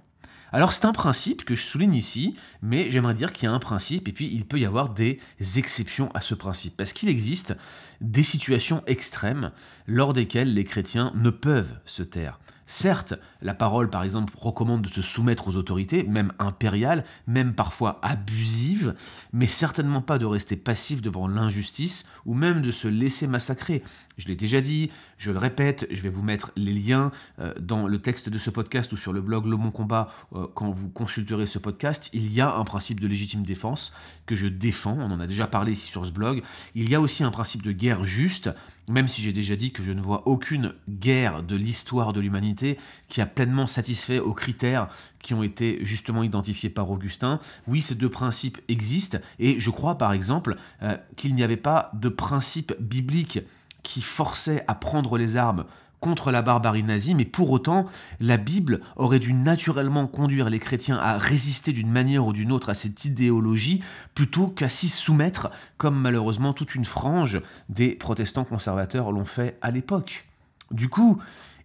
Alors 0.51 0.73
c'est 0.73 0.85
un 0.85 0.93
principe 0.93 1.45
que 1.45 1.55
je 1.55 1.63
souligne 1.63 1.93
ici, 1.93 2.35
mais 2.61 2.89
j'aimerais 2.89 3.13
dire 3.13 3.31
qu'il 3.31 3.45
y 3.45 3.51
a 3.51 3.53
un 3.53 3.59
principe 3.59 4.07
et 4.07 4.11
puis 4.11 4.29
il 4.33 4.45
peut 4.45 4.59
y 4.59 4.65
avoir 4.65 4.89
des 4.89 5.19
exceptions 5.57 6.09
à 6.13 6.21
ce 6.21 6.33
principe, 6.33 6.75
parce 6.75 6.93
qu'il 6.93 7.09
existe 7.09 7.55
des 8.01 8.23
situations 8.23 8.81
extrêmes 8.87 9.51
lors 9.85 10.13
desquelles 10.13 10.53
les 10.53 10.63
chrétiens 10.63 11.11
ne 11.15 11.29
peuvent 11.29 11.77
se 11.85 12.01
taire. 12.01 12.39
Certes, 12.71 13.15
la 13.41 13.55
parole, 13.55 13.89
par 13.89 14.03
exemple, 14.03 14.31
recommande 14.37 14.83
de 14.83 14.89
se 14.89 15.01
soumettre 15.01 15.47
aux 15.47 15.55
autorités, 15.55 16.03
même 16.03 16.31
impériales, 16.37 17.03
même 17.25 17.55
parfois 17.55 17.97
abusives, 18.03 18.93
mais 19.33 19.47
certainement 19.47 20.03
pas 20.03 20.19
de 20.19 20.25
rester 20.27 20.55
passif 20.55 21.01
devant 21.01 21.27
l'injustice 21.27 22.05
ou 22.27 22.35
même 22.35 22.61
de 22.61 22.69
se 22.69 22.87
laisser 22.87 23.25
massacrer. 23.25 23.81
Je 24.19 24.27
l'ai 24.27 24.35
déjà 24.35 24.61
dit, 24.61 24.91
je 25.17 25.31
le 25.31 25.39
répète, 25.39 25.87
je 25.89 26.03
vais 26.03 26.09
vous 26.09 26.21
mettre 26.21 26.51
les 26.55 26.73
liens 26.73 27.09
euh, 27.39 27.55
dans 27.59 27.87
le 27.87 27.99
texte 27.99 28.29
de 28.29 28.37
ce 28.37 28.51
podcast 28.51 28.91
ou 28.93 28.97
sur 28.97 29.13
le 29.13 29.21
blog 29.21 29.47
Le 29.47 29.57
Bon 29.57 29.71
Combat 29.71 30.13
euh, 30.35 30.45
quand 30.53 30.69
vous 30.69 30.89
consulterez 30.89 31.47
ce 31.47 31.57
podcast. 31.57 32.11
Il 32.13 32.31
y 32.31 32.39
a 32.39 32.53
un 32.53 32.65
principe 32.65 32.99
de 32.99 33.07
légitime 33.07 33.41
défense 33.41 33.93
que 34.27 34.35
je 34.35 34.45
défends, 34.45 34.97
on 34.99 35.09
en 35.09 35.19
a 35.19 35.25
déjà 35.25 35.47
parlé 35.47 35.71
ici 35.71 35.87
sur 35.87 36.05
ce 36.05 36.11
blog. 36.11 36.43
Il 36.75 36.87
y 36.87 36.93
a 36.93 37.01
aussi 37.01 37.23
un 37.23 37.31
principe 37.31 37.63
de 37.63 37.71
guerre 37.71 38.05
juste 38.05 38.51
même 38.89 39.07
si 39.07 39.21
j'ai 39.21 39.31
déjà 39.31 39.55
dit 39.55 39.71
que 39.71 39.83
je 39.83 39.91
ne 39.91 40.01
vois 40.01 40.27
aucune 40.27 40.73
guerre 40.89 41.43
de 41.43 41.55
l'histoire 41.55 42.11
de 42.11 42.19
l'humanité 42.19 42.77
qui 43.07 43.21
a 43.21 43.25
pleinement 43.25 43.67
satisfait 43.67 44.19
aux 44.19 44.33
critères 44.33 44.89
qui 45.19 45.33
ont 45.33 45.43
été 45.43 45.79
justement 45.83 46.23
identifiés 46.23 46.69
par 46.69 46.89
Augustin, 46.89 47.39
oui, 47.67 47.81
ces 47.81 47.95
deux 47.95 48.09
principes 48.09 48.57
existent, 48.67 49.19
et 49.37 49.59
je 49.59 49.69
crois 49.69 49.97
par 49.97 50.11
exemple 50.11 50.55
euh, 50.81 50.97
qu'il 51.15 51.35
n'y 51.35 51.43
avait 51.43 51.57
pas 51.57 51.91
de 51.93 52.09
principe 52.09 52.73
biblique 52.79 53.39
qui 53.83 54.01
forçait 54.01 54.63
à 54.67 54.75
prendre 54.75 55.17
les 55.17 55.37
armes 55.37 55.65
contre 55.99 56.31
la 56.31 56.41
barbarie 56.41 56.83
nazie, 56.83 57.15
mais 57.15 57.25
pour 57.25 57.51
autant, 57.51 57.85
la 58.19 58.37
Bible 58.37 58.81
aurait 58.95 59.19
dû 59.19 59.33
naturellement 59.33 60.07
conduire 60.07 60.49
les 60.49 60.59
chrétiens 60.59 60.97
à 60.97 61.17
résister 61.17 61.73
d'une 61.73 61.91
manière 61.91 62.25
ou 62.25 62.33
d'une 62.33 62.51
autre 62.51 62.69
à 62.69 62.73
cette 62.73 63.05
idéologie, 63.05 63.83
plutôt 64.15 64.47
qu'à 64.47 64.69
s'y 64.69 64.89
soumettre, 64.89 65.49
comme 65.77 65.99
malheureusement 65.99 66.53
toute 66.53 66.75
une 66.75 66.85
frange 66.85 67.41
des 67.67 67.89
protestants 67.89 68.45
conservateurs 68.45 69.11
l'ont 69.11 69.25
fait 69.25 69.57
à 69.61 69.71
l'époque. 69.71 70.27
Du 70.71 70.87
coup, 70.89 71.19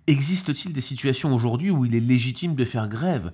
existe-t-il 0.07 0.73
des 0.73 0.81
situations 0.81 1.35
aujourd'hui 1.35 1.71
où 1.71 1.85
il 1.85 1.95
est 1.95 2.00
légitime 2.00 2.55
de 2.55 2.64
faire 2.64 2.88
grève? 2.88 3.33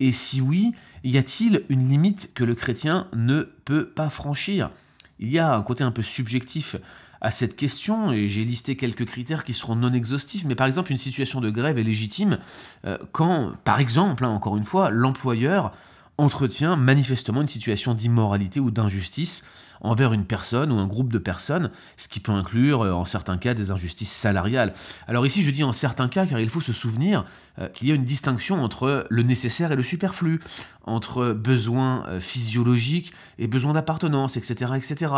Et 0.00 0.12
si 0.12 0.40
oui, 0.40 0.72
y 1.04 1.18
a-t-il 1.18 1.64
une 1.68 1.88
limite 1.88 2.32
que 2.34 2.44
le 2.44 2.54
chrétien 2.54 3.06
ne 3.14 3.42
peut 3.42 3.86
pas 3.86 4.10
franchir? 4.10 4.70
Il 5.18 5.30
y 5.30 5.38
a 5.38 5.54
un 5.54 5.62
côté 5.62 5.84
un 5.84 5.90
peu 5.90 6.02
subjectif 6.02 6.76
à 7.20 7.30
cette 7.30 7.56
question 7.56 8.12
et 8.12 8.28
j'ai 8.28 8.44
listé 8.44 8.76
quelques 8.76 9.04
critères 9.04 9.44
qui 9.44 9.52
seront 9.52 9.76
non 9.76 9.92
exhaustifs, 9.92 10.44
mais 10.44 10.54
par 10.54 10.66
exemple 10.66 10.90
une 10.90 10.98
situation 10.98 11.40
de 11.40 11.50
grève 11.50 11.78
est 11.78 11.82
légitime 11.82 12.38
euh, 12.86 12.98
quand, 13.12 13.52
par 13.64 13.80
exemple, 13.80 14.24
hein, 14.24 14.30
encore 14.30 14.56
une 14.56 14.64
fois, 14.64 14.90
l'employeur 14.90 15.72
entretient 16.20 16.76
manifestement 16.76 17.40
une 17.40 17.48
situation 17.48 17.94
d'immoralité 17.94 18.60
ou 18.60 18.70
d'injustice 18.70 19.44
envers 19.80 20.12
une 20.12 20.26
personne 20.26 20.72
ou 20.72 20.78
un 20.78 20.86
groupe 20.86 21.10
de 21.10 21.18
personnes, 21.18 21.70
ce 21.96 22.06
qui 22.08 22.20
peut 22.20 22.32
inclure 22.32 22.82
euh, 22.82 22.92
en 22.92 23.06
certains 23.06 23.38
cas 23.38 23.54
des 23.54 23.70
injustices 23.70 24.12
salariales. 24.12 24.74
Alors 25.08 25.24
ici 25.24 25.42
je 25.42 25.50
dis 25.50 25.64
en 25.64 25.72
certains 25.72 26.08
cas 26.08 26.26
car 26.26 26.38
il 26.38 26.50
faut 26.50 26.60
se 26.60 26.74
souvenir 26.74 27.24
euh, 27.58 27.68
qu'il 27.68 27.88
y 27.88 27.92
a 27.92 27.94
une 27.94 28.04
distinction 28.04 28.62
entre 28.62 29.06
le 29.08 29.22
nécessaire 29.22 29.72
et 29.72 29.76
le 29.76 29.82
superflu, 29.82 30.40
entre 30.84 31.32
besoins 31.32 32.04
euh, 32.08 32.20
physiologiques 32.20 33.12
et 33.38 33.46
besoins 33.46 33.72
d'appartenance, 33.72 34.36
etc., 34.36 34.72
etc. 34.76 35.14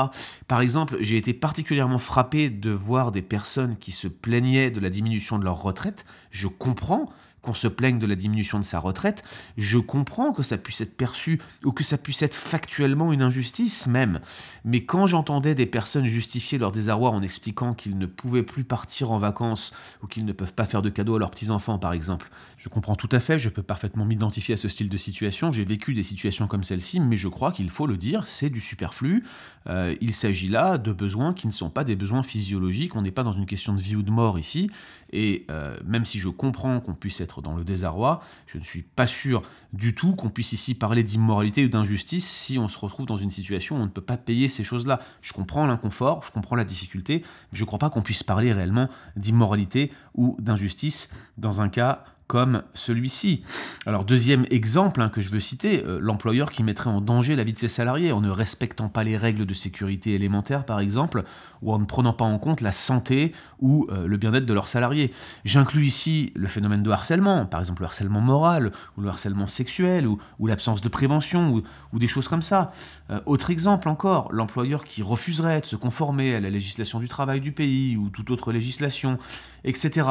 Par 0.47 0.61
exemple, 0.61 0.99
j'ai 1.00 1.16
été 1.16 1.32
particulièrement 1.35 1.99
frappé 1.99 2.49
de 2.49 2.71
voir 2.71 3.11
des 3.11 3.23
personnes 3.23 3.76
qui 3.76 3.90
se 3.90 4.06
plaignaient 4.06 4.71
de 4.71 4.78
la 4.78 4.90
diminution 4.90 5.38
de 5.38 5.44
leur 5.44 5.61
retraite. 5.61 6.04
Je 6.30 6.47
comprends 6.47 7.11
qu'on 7.42 7.54
se 7.54 7.68
plaigne 7.68 7.99
de 7.99 8.06
la 8.06 8.14
diminution 8.14 8.58
de 8.58 8.64
sa 8.64 8.78
retraite, 8.78 9.25
je 9.56 9.78
comprends 9.78 10.32
que 10.32 10.42
ça 10.42 10.56
puisse 10.56 10.80
être 10.80 10.96
perçu 10.96 11.40
ou 11.64 11.72
que 11.72 11.84
ça 11.84 11.99
puisse 11.99 12.22
être 12.22 12.37
factuellement 12.37 13.12
une 13.12 13.22
injustice 13.22 13.87
même. 13.87 14.20
Mais 14.64 14.84
quand 14.84 15.06
j'entendais 15.06 15.54
des 15.54 15.66
personnes 15.66 16.06
justifier 16.06 16.58
leur 16.58 16.72
désarroi 16.72 17.11
en 17.11 17.22
expliquant 17.22 17.75
qu'ils 17.75 17.99
ne 17.99 18.06
pouvaient 18.06 18.42
plus 18.42 18.64
partir 18.64 19.11
en 19.11 19.18
vacances 19.18 19.75
ou 20.02 20.06
qu'ils 20.06 20.25
ne 20.25 20.32
peuvent 20.32 20.54
pas 20.54 20.64
faire 20.64 20.82
de 20.82 20.88
cadeaux 20.88 21.16
à 21.16 21.18
leurs 21.18 21.30
petits-enfants 21.30 21.78
par 21.78 21.92
exemple, 21.92 22.30
je 22.56 22.68
comprends 22.68 22.94
tout 22.94 23.08
à 23.11 23.18
fait, 23.18 23.38
je 23.38 23.49
peux 23.49 23.62
parfaitement 23.62 24.04
m'identifier 24.04 24.54
à 24.54 24.56
ce 24.56 24.68
style 24.68 24.88
de 24.88 24.96
situation, 24.96 25.50
j'ai 25.50 25.64
vécu 25.64 25.94
des 25.94 26.04
situations 26.04 26.46
comme 26.46 26.62
celle-ci, 26.62 27.00
mais 27.00 27.16
je 27.16 27.28
crois 27.28 27.50
qu'il 27.50 27.70
faut 27.70 27.87
le 27.88 27.96
dire, 27.96 28.26
c'est 28.26 28.50
du 28.50 28.61
superflu. 28.61 29.25
Euh, 29.68 29.94
il 30.00 30.14
s'agit 30.14 30.49
là 30.49 30.78
de 30.78 30.92
besoins 30.92 31.34
qui 31.34 31.46
ne 31.46 31.52
sont 31.52 31.70
pas 31.70 31.84
des 31.84 31.96
besoins 31.96 32.22
physiologiques, 32.22 32.94
on 32.96 33.02
n'est 33.02 33.11
pas 33.11 33.22
dans 33.22 33.32
une 33.32 33.46
question 33.46 33.75
de 33.75 33.80
vie 33.80 33.96
ou 33.96 34.02
de 34.02 34.11
mort 34.11 34.38
ici, 34.38 34.70
et 35.12 35.47
euh, 35.50 35.76
même 35.85 36.04
si 36.04 36.19
je 36.19 36.28
comprends 36.28 36.81
qu'on 36.81 36.95
puisse 36.95 37.21
être 37.21 37.42
dans 37.42 37.54
le 37.54 37.64
désarroi, 37.64 38.21
je 38.47 38.59
ne 38.59 38.64
suis 38.64 38.83
pas 38.83 39.07
sûr 39.07 39.42
du 39.73 39.95
tout 39.95 40.14
qu'on 40.14 40.31
puisse 40.31 40.52
ici 40.52 40.75
parler 40.75 41.02
d'immoralité 41.02 41.64
ou 41.64 41.69
d'injustice 41.69 42.28
si 42.28 42.59
on 42.59 42.69
se 42.69 42.78
retrouve 42.78 43.07
dans 43.07 43.16
une 43.16 43.31
situation 43.31 43.76
où 43.76 43.81
on 43.81 43.85
ne 43.85 43.90
peut 43.90 44.00
pas 44.00 44.16
payer 44.16 44.49
ces 44.49 44.64
choses-là. 44.64 45.00
Je 45.21 45.33
comprends 45.33 45.66
l'inconfort, 45.66 46.23
je 46.26 46.31
comprends 46.31 46.57
la 46.57 46.64
difficulté, 46.64 47.23
mais 47.52 47.59
je 47.59 47.62
ne 47.62 47.66
crois 47.66 47.78
pas 47.78 47.90
qu'on 47.90 48.02
puisse 48.02 48.23
parler 48.23 48.52
réellement 48.52 48.88
d'immoralité 49.16 49.92
ou 50.14 50.37
d'injustice 50.40 51.11
dans 51.37 51.61
un 51.61 51.69
cas 51.69 52.04
comme 52.33 52.62
celui-ci. 52.73 53.43
Alors 53.85 54.07
deuxième 54.07 54.47
exemple 54.49 55.03
hein, 55.03 55.11
que 55.11 55.21
je 55.21 55.29
veux 55.29 55.39
citer, 55.39 55.85
euh, 55.85 55.99
l'employeur 56.01 56.51
qui 56.51 56.62
mettrait 56.62 56.89
en 56.89 57.03
danger 57.03 57.37
la 57.37 57.45
vie 57.45 57.53
de 57.53 57.59
ses 57.59 57.69
salariés 57.69 58.11
en 58.11 58.23
ne 58.23 58.31
respectant 58.31 58.89
pas 58.89 59.05
les 59.05 59.19
règles 59.19 59.45
de 59.45 59.53
sécurité 59.53 60.15
élémentaires 60.15 60.65
par 60.65 60.81
exemple, 60.81 61.25
ou 61.61 61.75
en 61.75 61.79
ne 61.79 61.85
prenant 61.85 62.15
pas 62.15 62.25
en 62.25 62.39
compte 62.39 62.62
la 62.62 62.73
santé 62.73 63.35
ou 63.61 63.87
euh, 63.91 64.07
le 64.07 64.17
bien-être 64.17 64.47
de 64.47 64.55
leurs 64.55 64.69
salariés. 64.69 65.12
J'inclus 65.45 65.85
ici 65.85 66.33
le 66.35 66.49
phénomène 66.49 66.83
de 66.83 66.91
harcèlement, 66.91 67.45
par 67.45 67.61
exemple 67.61 67.83
le 67.83 67.87
harcèlement 67.87 68.23
moral, 68.23 68.73
ou 68.97 69.03
le 69.03 69.09
harcèlement 69.09 69.47
sexuel, 69.47 70.07
ou, 70.07 70.19
l'absence 70.47 70.81
de 70.81 70.89
prévention, 70.89 71.62
ou, 71.93 71.99
des 71.99 72.09
choses 72.09 72.29
comme 72.29 72.43
ça. 72.43 72.73
Euh, 73.11 73.21
autre 73.27 73.51
exemple 73.51 73.89
encore, 73.89 74.33
l'employeur 74.33 74.85
qui 74.85 75.03
refuserait 75.03 75.61
de 75.61 75.67
se 75.67 75.77
conformer 75.77 76.35
à 76.35 76.41
la 76.41 76.49
législation 76.49 76.99
du 76.99 77.09
travail 77.09 77.41
du 77.41 77.53
pays, 77.53 77.97
ou 77.97 78.09
toute 78.09 78.31
autre 78.31 78.53
législation, 78.53 79.19
etc. 79.65 80.09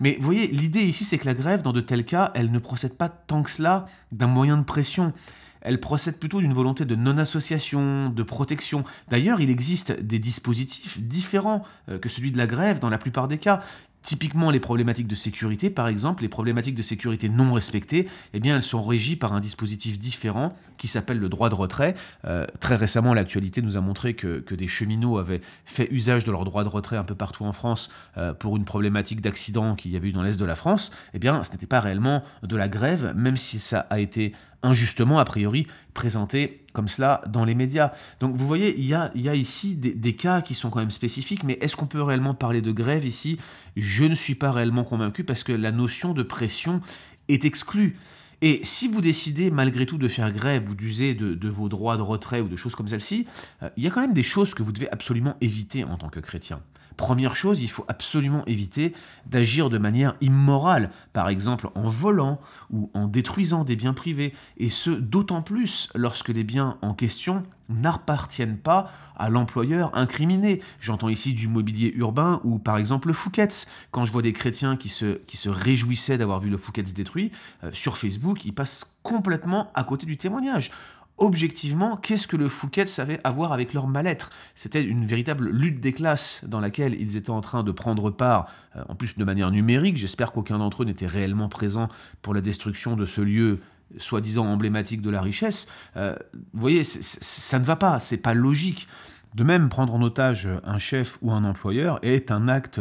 Mais 0.00 0.16
vous 0.20 0.24
voyez, 0.26 0.46
l'idée 0.48 0.82
ici 0.82 1.04
c'est 1.04 1.18
que 1.18 1.26
la 1.26 1.34
grève 1.34 1.53
dans 1.62 1.72
de 1.72 1.80
tels 1.80 2.04
cas, 2.04 2.32
elle 2.34 2.50
ne 2.50 2.58
procède 2.58 2.94
pas 2.94 3.08
tant 3.08 3.42
que 3.42 3.50
cela 3.50 3.86
d'un 4.12 4.26
moyen 4.26 4.56
de 4.56 4.64
pression. 4.64 5.12
Elle 5.60 5.80
procède 5.80 6.18
plutôt 6.18 6.40
d'une 6.40 6.52
volonté 6.52 6.84
de 6.84 6.94
non-association, 6.94 8.10
de 8.10 8.22
protection. 8.22 8.84
D'ailleurs, 9.08 9.40
il 9.40 9.50
existe 9.50 9.92
des 9.92 10.18
dispositifs 10.18 11.00
différents 11.00 11.64
euh, 11.88 11.98
que 11.98 12.10
celui 12.10 12.30
de 12.32 12.38
la 12.38 12.46
grève 12.46 12.78
dans 12.80 12.90
la 12.90 12.98
plupart 12.98 13.28
des 13.28 13.38
cas. 13.38 13.62
Typiquement, 14.04 14.50
les 14.50 14.60
problématiques 14.60 15.06
de 15.06 15.14
sécurité, 15.14 15.70
par 15.70 15.88
exemple, 15.88 16.24
les 16.24 16.28
problématiques 16.28 16.74
de 16.74 16.82
sécurité 16.82 17.30
non 17.30 17.54
respectées, 17.54 18.06
eh 18.34 18.38
bien, 18.38 18.56
elles 18.56 18.62
sont 18.62 18.82
régies 18.82 19.16
par 19.16 19.32
un 19.32 19.40
dispositif 19.40 19.98
différent 19.98 20.54
qui 20.76 20.88
s'appelle 20.88 21.18
le 21.18 21.30
droit 21.30 21.48
de 21.48 21.54
retrait. 21.54 21.94
Euh, 22.26 22.46
très 22.60 22.76
récemment, 22.76 23.14
l'actualité 23.14 23.62
nous 23.62 23.78
a 23.78 23.80
montré 23.80 24.12
que, 24.12 24.44
des 24.54 24.68
cheminots 24.68 25.16
avaient 25.16 25.40
fait 25.64 25.88
usage 25.90 26.24
de 26.24 26.30
leur 26.30 26.44
droit 26.44 26.64
de 26.64 26.68
retrait 26.68 26.98
un 26.98 27.02
peu 27.02 27.14
partout 27.14 27.46
en 27.46 27.54
France 27.54 27.90
euh, 28.18 28.34
pour 28.34 28.58
une 28.58 28.66
problématique 28.66 29.22
d'accident 29.22 29.74
qu'il 29.74 29.90
y 29.90 29.96
avait 29.96 30.08
eu 30.08 30.12
dans 30.12 30.22
l'Est 30.22 30.38
de 30.38 30.44
la 30.44 30.54
France. 30.54 30.92
Eh 31.14 31.18
bien, 31.18 31.42
ce 31.42 31.52
n'était 31.52 31.66
pas 31.66 31.80
réellement 31.80 32.24
de 32.42 32.56
la 32.56 32.68
grève, 32.68 33.14
même 33.16 33.38
si 33.38 33.58
ça 33.58 33.86
a 33.88 34.00
été 34.00 34.34
injustement, 34.64 35.18
a 35.18 35.24
priori, 35.24 35.66
présenté 35.92 36.64
comme 36.72 36.88
cela 36.88 37.22
dans 37.28 37.44
les 37.44 37.54
médias. 37.54 37.92
Donc 38.20 38.34
vous 38.34 38.46
voyez, 38.46 38.76
il 38.76 38.84
y 38.84 38.94
a, 38.94 39.34
ici 39.34 39.76
des, 39.76 40.16
cas 40.16 40.42
qui 40.42 40.54
sont 40.54 40.70
quand 40.70 40.80
même 40.80 40.90
spécifiques, 40.90 41.44
mais 41.44 41.58
est-ce 41.60 41.76
qu'on 41.76 41.86
peut 41.86 42.02
réellement 42.02 42.34
parler 42.34 42.62
de 42.62 42.72
grève 42.72 43.06
ici? 43.06 43.38
Je 43.76 44.04
ne 44.04 44.14
suis 44.14 44.34
pas 44.34 44.50
réellement 44.50 44.84
convaincu 44.84 45.22
parce 45.22 45.44
que 45.44 45.52
la 45.52 45.70
notion 45.70 46.12
de 46.12 46.22
pression 46.22 46.80
est 47.28 47.44
exclue. 47.44 47.96
Et 48.42 48.60
si 48.64 48.88
vous 48.88 49.00
décidez 49.00 49.50
malgré 49.50 49.86
tout 49.86 49.98
de 49.98 50.08
faire 50.08 50.32
grève 50.32 50.68
ou 50.68 50.74
d'user 50.74 51.14
de, 51.14 51.48
vos 51.48 51.68
droits 51.68 51.96
de 51.96 52.02
retrait 52.02 52.40
ou 52.40 52.48
de 52.48 52.56
choses 52.56 52.74
comme 52.74 52.88
celle-ci, 52.88 53.26
euh, 53.62 53.70
il 53.76 53.84
y 53.84 53.86
a 53.86 53.90
quand 53.90 54.00
même 54.00 54.12
des 54.12 54.24
choses 54.24 54.54
que 54.54 54.62
vous 54.62 54.72
devez 54.72 54.90
absolument 54.90 55.36
éviter 55.40 55.84
en 55.84 55.96
tant 55.96 56.08
que 56.08 56.20
chrétien. 56.20 56.60
Première 56.96 57.34
chose, 57.34 57.62
il 57.62 57.70
faut 57.70 57.84
absolument 57.88 58.44
éviter 58.46 58.94
d'agir 59.26 59.70
de 59.70 59.78
manière 59.78 60.14
immorale, 60.20 60.90
par 61.12 61.28
exemple 61.28 61.68
en 61.74 61.88
volant 61.88 62.40
ou 62.70 62.90
en 62.94 63.06
détruisant 63.06 63.64
des 63.64 63.76
biens 63.76 63.94
privés, 63.94 64.34
et 64.58 64.70
ce 64.70 64.90
d'autant 64.90 65.42
plus 65.42 65.88
lorsque 65.94 66.28
les 66.28 66.44
biens 66.44 66.78
en 66.82 66.94
question 66.94 67.42
n'appartiennent 67.68 68.58
pas 68.58 68.90
à 69.16 69.30
l'employeur 69.30 69.96
incriminé. 69.96 70.60
J'entends 70.80 71.08
ici 71.08 71.32
du 71.32 71.48
mobilier 71.48 71.92
urbain 71.96 72.40
ou 72.44 72.58
par 72.58 72.76
exemple 72.76 73.08
le 73.08 73.14
Fouquet's. 73.14 73.66
Quand 73.90 74.04
je 74.04 74.12
vois 74.12 74.22
des 74.22 74.32
chrétiens 74.32 74.76
qui 74.76 74.88
se, 74.88 75.18
réjouissaient 75.48 76.18
d'avoir 76.18 76.40
vu 76.40 76.50
le 76.50 76.56
Fouquet's 76.56 76.94
détruit, 76.94 77.32
euh, 77.62 77.70
sur 77.72 77.96
Facebook, 77.96 78.44
ils 78.44 78.54
passent 78.54 78.94
complètement 79.02 79.70
à 79.74 79.84
côté 79.84 80.06
du 80.06 80.16
témoignage 80.16 80.70
objectivement, 81.16 81.96
qu'est-ce 81.96 82.26
que 82.26 82.36
le 82.36 82.48
Fouquet 82.48 82.86
savait 82.86 83.20
avoir 83.24 83.52
avec 83.52 83.72
leur 83.72 83.86
mal-être? 83.86 84.30
C'était 84.54 84.82
une 84.82 85.06
véritable 85.06 85.48
lutte 85.48 85.80
des 85.80 85.92
classes 85.92 86.44
dans 86.46 86.60
laquelle 86.60 87.00
ils 87.00 87.16
étaient 87.16 87.30
en 87.30 87.40
train 87.40 87.62
de 87.62 87.72
prendre 87.72 88.10
part, 88.10 88.46
euh, 88.76 88.82
en 88.88 88.94
plus 88.94 89.16
de 89.16 89.24
manière 89.24 89.50
numérique. 89.50 89.96
J'espère 89.96 90.32
qu'aucun 90.32 90.58
d'entre 90.58 90.82
eux 90.82 90.86
n'était 90.86 91.06
réellement 91.06 91.48
présent 91.48 91.88
pour 92.22 92.34
la 92.34 92.40
destruction 92.40 92.96
de 92.96 93.06
ce 93.06 93.20
lieu 93.20 93.60
soi-disant 93.96 94.46
emblématique 94.46 95.02
de 95.02 95.10
la 95.10 95.20
richesse. 95.20 95.68
Euh, 95.96 96.16
vous 96.52 96.60
voyez, 96.60 96.84
ça 96.84 97.58
ne 97.58 97.64
va 97.64 97.76
pas, 97.76 98.00
c'est 98.00 98.16
pas 98.16 98.34
logique. 98.34 98.88
De 99.34 99.44
même, 99.44 99.68
prendre 99.68 99.94
en 99.94 100.02
otage 100.02 100.48
un 100.64 100.78
chef 100.78 101.18
ou 101.22 101.32
un 101.32 101.44
employeur 101.44 101.98
est 102.02 102.30
un 102.30 102.48
acte 102.48 102.80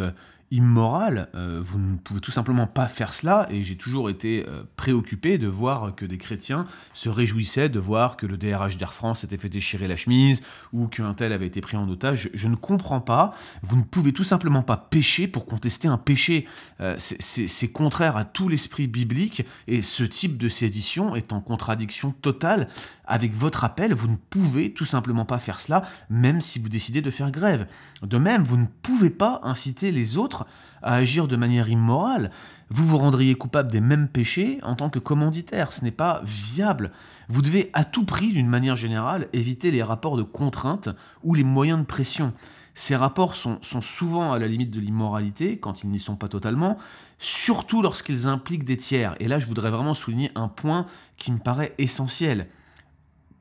immoral. 0.54 1.30
Euh, 1.34 1.60
vous 1.62 1.80
ne 1.80 1.98
pouvez 1.98 2.22
tout 2.22 2.32
simplement 2.32 2.68
pas 2.68 2.88
faire 2.88 3.12
cela. 3.12 3.48
Et 3.50 3.64
j'ai 3.64 3.76
toujours 3.76 4.10
été 4.10 4.46
euh, 4.48 4.64
préoccupé 4.78 5.40
de 5.40 5.48
voir 5.48 5.96
que 5.96 6.06
des 6.06 6.20
chrétiens 6.20 6.68
se 6.94 7.10
réjouissaient 7.10 7.70
de 7.70 7.80
voir 7.80 8.18
que 8.18 8.28
le 8.28 8.38
DRH 8.38 8.78
d'Air 8.78 8.94
France 8.94 9.22
s'était 9.22 9.38
fait 9.38 9.50
déchirer 9.50 9.88
la 9.88 9.98
chemise 9.98 10.44
ou 10.72 10.88
qu'un 10.88 11.16
tel 11.16 11.34
avait 11.34 11.48
été 11.48 11.60
pris 11.60 11.76
en 11.76 11.90
otage. 11.90 12.30
Je, 12.36 12.48
ne 12.48 12.56
comprends 12.56 13.02
pas. 13.02 13.34
Vous 13.64 13.78
ne 13.78 13.84
pouvez 13.84 14.14
tout 14.14 14.24
simplement 14.24 14.62
pas 14.62 14.78
pécher 14.78 15.28
pour 15.28 15.48
contester 15.48 15.88
un 15.88 15.98
péché. 15.98 16.46
Euh, 16.82 16.96
c'est 17.00 17.72
contraire 17.72 18.16
à 18.16 18.24
tout 18.24 18.48
l'esprit 18.48 18.86
biblique 18.86 19.44
et 19.68 19.82
ce 19.82 20.04
type 20.04 20.38
de 20.38 20.50
sédition 20.50 21.16
est 21.16 21.34
en 21.34 21.42
contradiction 21.42 22.12
totale 22.22 22.68
avec 23.06 23.34
votre 23.34 23.64
appel. 23.64 23.94
Vous 23.94 24.08
ne 24.08 24.16
pouvez 24.16 24.74
tout 24.74 24.86
simplement 24.86 25.26
pas 25.26 25.40
faire 25.40 25.60
cela, 25.60 25.84
même 26.10 26.42
si 26.42 26.60
vous 26.60 26.70
décidez 26.70 27.02
de 27.02 27.12
faire 27.12 27.32
grève. 27.32 27.68
De 28.02 28.18
même, 28.18 28.44
vous 28.44 28.58
ne 28.58 28.68
pouvez 28.82 29.10
pas 29.10 29.40
inciter 29.44 29.92
les 29.92 30.18
autres 30.18 30.46
à 30.82 30.96
agir 30.96 31.28
de 31.28 31.36
manière 31.36 31.70
immorale, 31.70 32.30
vous 32.70 32.88
vous 32.88 32.98
rendriez 32.98 33.36
coupable 33.36 33.72
des 33.72 33.82
mêmes 33.82 34.08
péchés 34.08 34.60
en 34.64 34.76
tant 34.76 34.90
que 34.90 35.00
commanditaire. 35.00 35.72
Ce 35.72 35.84
n'est 35.84 35.92
pas 35.92 36.22
viable. 36.26 36.92
Vous 37.30 37.44
devez 37.44 37.70
à 37.74 37.86
tout 37.86 38.04
prix, 38.04 38.34
d'une 38.34 38.48
manière 38.48 38.76
générale, 38.76 39.28
éviter 39.32 39.70
les 39.70 39.84
rapports 39.84 40.18
de 40.18 40.24
contrainte 40.24 40.90
ou 41.24 41.36
les 41.36 41.44
moyens 41.44 41.80
de 41.80 41.86
pression. 41.86 42.34
Ces 42.76 42.96
rapports 42.96 43.36
sont, 43.36 43.60
souvent 43.62 44.34
à 44.34 44.40
la 44.40 44.48
limite 44.48 44.72
de 44.72 44.80
l'immoralité, 44.80 45.60
quand 45.60 45.84
ils 45.84 45.90
n'y 45.90 46.00
sont 46.00 46.16
pas 46.16 46.28
totalement, 46.28 46.80
surtout 47.20 47.84
lorsqu'ils 47.84 48.28
impliquent 48.28 48.66
des 48.66 48.78
tiers. 48.78 49.16
Et 49.20 49.28
là, 49.28 49.38
je 49.38 49.46
voudrais 49.46 49.70
vraiment 49.70 49.94
souligner 49.94 50.32
un 50.34 50.48
point 50.48 50.88
qui 51.18 51.32
me 51.32 51.38
paraît 51.38 51.76
essentiel. 51.78 52.48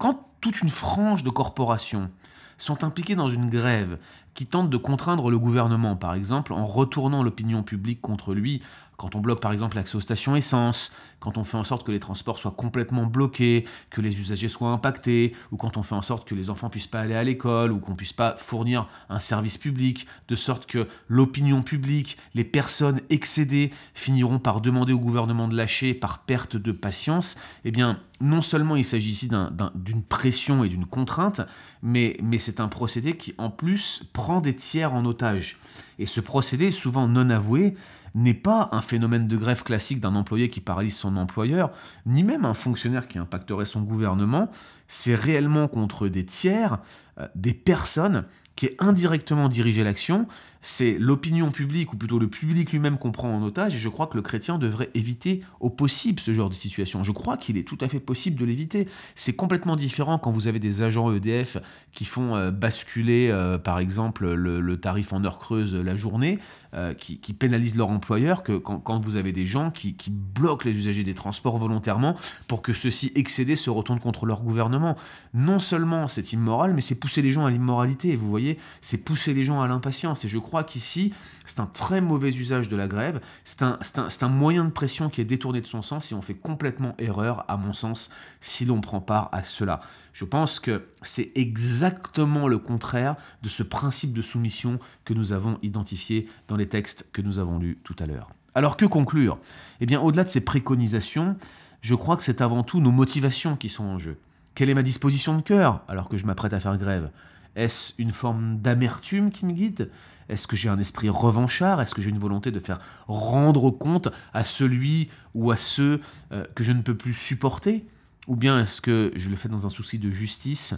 Quand 0.02 0.18
toute 0.40 0.62
une 0.62 0.68
frange 0.68 1.22
de 1.22 1.30
corporations 1.30 2.10
sont 2.58 2.82
impliqués 2.82 3.14
dans 3.14 3.28
une 3.28 3.48
grève 3.48 4.00
qui 4.34 4.46
tente 4.46 4.68
de 4.68 4.76
contraindre 4.76 5.30
le 5.30 5.38
gouvernement, 5.38 5.94
par 5.94 6.14
exemple, 6.14 6.54
en 6.54 6.66
retournant 6.66 7.22
l'opinion 7.22 7.62
publique 7.62 8.00
contre 8.00 8.34
lui, 8.34 8.60
quand 9.02 9.16
on 9.16 9.20
bloque 9.20 9.40
par 9.40 9.50
exemple 9.50 9.74
l'accès 9.74 9.96
aux 9.96 10.00
stations 10.00 10.36
essence, 10.36 10.92
quand 11.18 11.36
on 11.36 11.42
fait 11.42 11.56
en 11.56 11.64
sorte 11.64 11.84
que 11.84 11.90
les 11.90 11.98
transports 11.98 12.38
soient 12.38 12.52
complètement 12.52 13.04
bloqués, 13.04 13.64
que 13.90 14.00
les 14.00 14.20
usagers 14.20 14.48
soient 14.48 14.70
impactés, 14.70 15.34
ou 15.50 15.56
quand 15.56 15.76
on 15.76 15.82
fait 15.82 15.96
en 15.96 16.02
sorte 16.02 16.26
que 16.26 16.36
les 16.36 16.50
enfants 16.50 16.70
puissent 16.70 16.86
pas 16.86 17.00
aller 17.00 17.16
à 17.16 17.24
l'école, 17.24 17.72
ou 17.72 17.80
qu'on 17.80 17.96
puisse 17.96 18.12
pas 18.12 18.36
fournir 18.36 18.88
un 19.08 19.18
service 19.18 19.58
public, 19.58 20.06
de 20.28 20.36
sorte 20.36 20.66
que 20.66 20.86
l'opinion 21.08 21.62
publique, 21.62 22.16
les 22.34 22.44
personnes 22.44 23.00
excédées 23.10 23.72
finiront 23.92 24.38
par 24.38 24.60
demander 24.60 24.92
au 24.92 25.00
gouvernement 25.00 25.48
de 25.48 25.56
lâcher 25.56 25.94
par 25.94 26.20
perte 26.20 26.56
de 26.56 26.70
patience, 26.70 27.36
eh 27.64 27.72
bien, 27.72 27.98
non 28.20 28.40
seulement 28.40 28.76
il 28.76 28.84
s'agit 28.84 29.10
ici 29.10 29.28
d'une 29.74 30.02
pression 30.04 30.62
et 30.62 30.68
d'une 30.68 30.86
contrainte, 30.86 31.40
mais, 31.82 32.16
mais 32.22 32.38
c'est 32.38 32.60
un 32.60 32.68
procédé 32.68 33.16
qui 33.16 33.34
en 33.36 33.50
plus 33.50 34.04
prend 34.12 34.40
des 34.40 34.54
tiers 34.54 34.94
en 34.94 35.04
otage. 35.04 35.58
Et 35.98 36.06
ce 36.06 36.20
procédé, 36.20 36.70
souvent 36.70 37.08
non 37.08 37.30
avoué, 37.30 37.74
n'est 38.14 38.34
pas 38.34 38.68
un 38.72 38.80
phénomène 38.80 39.28
de 39.28 39.36
grève 39.36 39.62
classique 39.62 40.00
d'un 40.00 40.14
employé 40.14 40.50
qui 40.50 40.60
paralyse 40.60 40.96
son 40.96 41.16
employeur, 41.16 41.70
ni 42.06 42.22
même 42.22 42.44
un 42.44 42.54
fonctionnaire 42.54 43.08
qui 43.08 43.18
impacterait 43.18 43.64
son 43.64 43.82
gouvernement, 43.82 44.50
c'est 44.88 45.14
réellement 45.14 45.68
contre 45.68 46.08
des 46.08 46.24
tiers, 46.24 46.78
euh, 47.18 47.28
des 47.34 47.54
personnes 47.54 48.24
qui 48.56 48.70
indirectement 48.78 49.48
dirigé 49.48 49.82
l'action, 49.82 50.26
c'est 50.62 50.96
l'opinion 50.98 51.50
publique, 51.50 51.92
ou 51.92 51.96
plutôt 51.96 52.20
le 52.20 52.28
public 52.28 52.70
lui-même 52.70 52.96
qu'on 52.96 53.10
prend 53.10 53.34
en 53.34 53.42
otage, 53.42 53.74
et 53.74 53.78
je 53.78 53.88
crois 53.88 54.06
que 54.06 54.16
le 54.16 54.22
chrétien 54.22 54.58
devrait 54.58 54.90
éviter 54.94 55.42
au 55.58 55.70
possible 55.70 56.20
ce 56.20 56.32
genre 56.32 56.48
de 56.48 56.54
situation. 56.54 57.02
Je 57.02 57.10
crois 57.10 57.36
qu'il 57.36 57.58
est 57.58 57.66
tout 57.66 57.78
à 57.80 57.88
fait 57.88 57.98
possible 57.98 58.38
de 58.38 58.44
l'éviter. 58.44 58.88
C'est 59.16 59.34
complètement 59.34 59.74
différent 59.74 60.18
quand 60.18 60.30
vous 60.30 60.46
avez 60.46 60.60
des 60.60 60.82
agents 60.82 61.12
EDF 61.12 61.58
qui 61.90 62.04
font 62.04 62.36
euh, 62.36 62.52
basculer, 62.52 63.28
euh, 63.30 63.58
par 63.58 63.80
exemple, 63.80 64.32
le, 64.32 64.76
tarif 64.76 65.12
en 65.12 65.24
heure 65.24 65.38
creuse 65.38 65.74
la 65.74 65.96
journée, 65.96 66.38
euh, 66.74 66.94
qui, 66.94 67.18
pénalisent 67.32 67.76
leur 67.76 67.90
employeur, 67.90 68.42
que 68.42 68.52
quand, 68.56 69.00
vous 69.00 69.16
avez 69.16 69.32
des 69.32 69.46
gens 69.46 69.70
qui, 69.70 69.94
qui, 69.94 70.10
bloquent 70.10 70.68
les 70.68 70.76
usagers 70.76 71.02
des 71.02 71.14
transports 71.14 71.58
volontairement 71.58 72.16
pour 72.46 72.62
que 72.62 72.72
ceux-ci 72.72 73.10
excédés 73.16 73.56
se 73.56 73.68
retournent 73.68 74.00
contre 74.00 74.26
leur 74.26 74.42
gouvernement. 74.42 74.96
Non 75.34 75.58
seulement 75.58 76.08
c'est 76.08 76.32
immoral, 76.32 76.72
mais 76.72 76.80
c'est 76.80 76.94
pousser 76.94 77.20
les 77.20 77.32
gens 77.32 77.44
à 77.46 77.50
l'immoralité. 77.50 78.14
Vous 78.14 78.28
voyez, 78.28 78.58
c'est 78.80 78.98
pousser 78.98 79.34
les 79.34 79.44
gens 79.44 79.60
à 79.60 79.66
l'impatience. 79.66 80.24
Et 80.24 80.28
je 80.28 80.38
crois 80.38 80.51
qu'ici, 80.60 81.14
c'est 81.46 81.60
un 81.60 81.66
très 81.66 82.00
mauvais 82.00 82.30
usage 82.30 82.68
de 82.68 82.76
la 82.76 82.86
grève. 82.86 83.20
C'est 83.44 83.62
un, 83.62 83.78
un, 84.20 84.28
moyen 84.28 84.64
de 84.66 84.70
pression 84.70 85.08
qui 85.08 85.20
est 85.20 85.24
détourné 85.24 85.60
de 85.62 85.66
son 85.66 85.80
sens 85.80 86.12
et 86.12 86.14
on 86.14 86.20
fait 86.20 86.34
complètement 86.34 86.94
erreur, 86.98 87.44
à 87.48 87.56
mon 87.56 87.72
sens, 87.72 88.10
si 88.42 88.66
l'on 88.66 88.80
prend 88.82 89.00
part 89.00 89.30
à 89.32 89.42
cela. 89.42 89.80
Je 90.12 90.24
pense 90.24 90.60
que 90.60 90.86
c'est 91.02 91.32
exactement 91.34 92.46
le 92.48 92.58
contraire 92.58 93.16
de 93.42 93.48
ce 93.48 93.62
principe 93.62 94.12
de 94.12 94.22
soumission 94.22 94.78
que 95.04 95.14
nous 95.14 95.32
avons 95.32 95.58
identifié 95.62 96.28
dans 96.48 96.56
les 96.56 96.68
textes 96.68 97.06
que 97.12 97.22
nous 97.22 97.38
avons 97.38 97.58
lus 97.58 97.78
tout 97.82 97.96
à 97.98 98.06
l'heure. 98.06 98.28
Alors 98.54 98.76
que 98.76 98.84
conclure? 98.84 99.38
Eh 99.80 99.86
bien, 99.86 100.00
au-delà 100.00 100.24
de 100.24 100.28
ces 100.28 100.42
préconisations, 100.42 101.36
je 101.80 101.94
crois 101.94 102.16
que 102.16 102.22
c'est 102.22 102.42
avant 102.42 102.62
tout 102.62 102.80
nos 102.80 102.92
motivations 102.92 103.56
qui 103.56 103.68
sont 103.68 103.84
en 103.84 103.98
jeu. 103.98 104.18
Quelle 104.54 104.68
est 104.68 104.74
ma 104.74 104.82
disposition 104.82 105.36
de 105.36 105.42
cœur 105.42 105.82
alors 105.88 106.08
que 106.08 106.18
je 106.18 106.26
m'apprête 106.26 106.52
à 106.52 106.60
faire 106.60 106.76
grève? 106.76 107.10
Est-ce 107.56 107.94
une 107.98 108.12
forme 108.12 108.58
d'amertume 108.58 109.30
qui 109.30 109.46
me 109.46 109.52
guide? 109.52 109.90
Est-ce 110.28 110.46
que 110.46 110.56
j'ai 110.56 110.68
un 110.68 110.78
esprit 110.78 111.08
revanchard? 111.08 111.80
Est-ce 111.80 111.94
que 111.94 112.02
j'ai 112.02 112.10
une 112.10 112.18
volonté 112.18 112.50
de 112.50 112.60
faire 112.60 112.80
rendre 113.06 113.70
compte 113.70 114.08
à 114.34 114.44
celui 114.44 115.10
ou 115.34 115.50
à 115.50 115.56
ceux 115.56 116.00
euh, 116.32 116.44
que 116.54 116.64
je 116.64 116.72
ne 116.72 116.82
peux 116.82 116.96
plus 116.96 117.14
supporter? 117.14 117.86
Ou 118.28 118.36
bien 118.36 118.60
est-ce 118.60 118.80
que 118.80 119.12
je 119.16 119.30
le 119.30 119.36
fais 119.36 119.48
dans 119.48 119.66
un 119.66 119.70
souci 119.70 119.98
de 119.98 120.10
justice, 120.10 120.74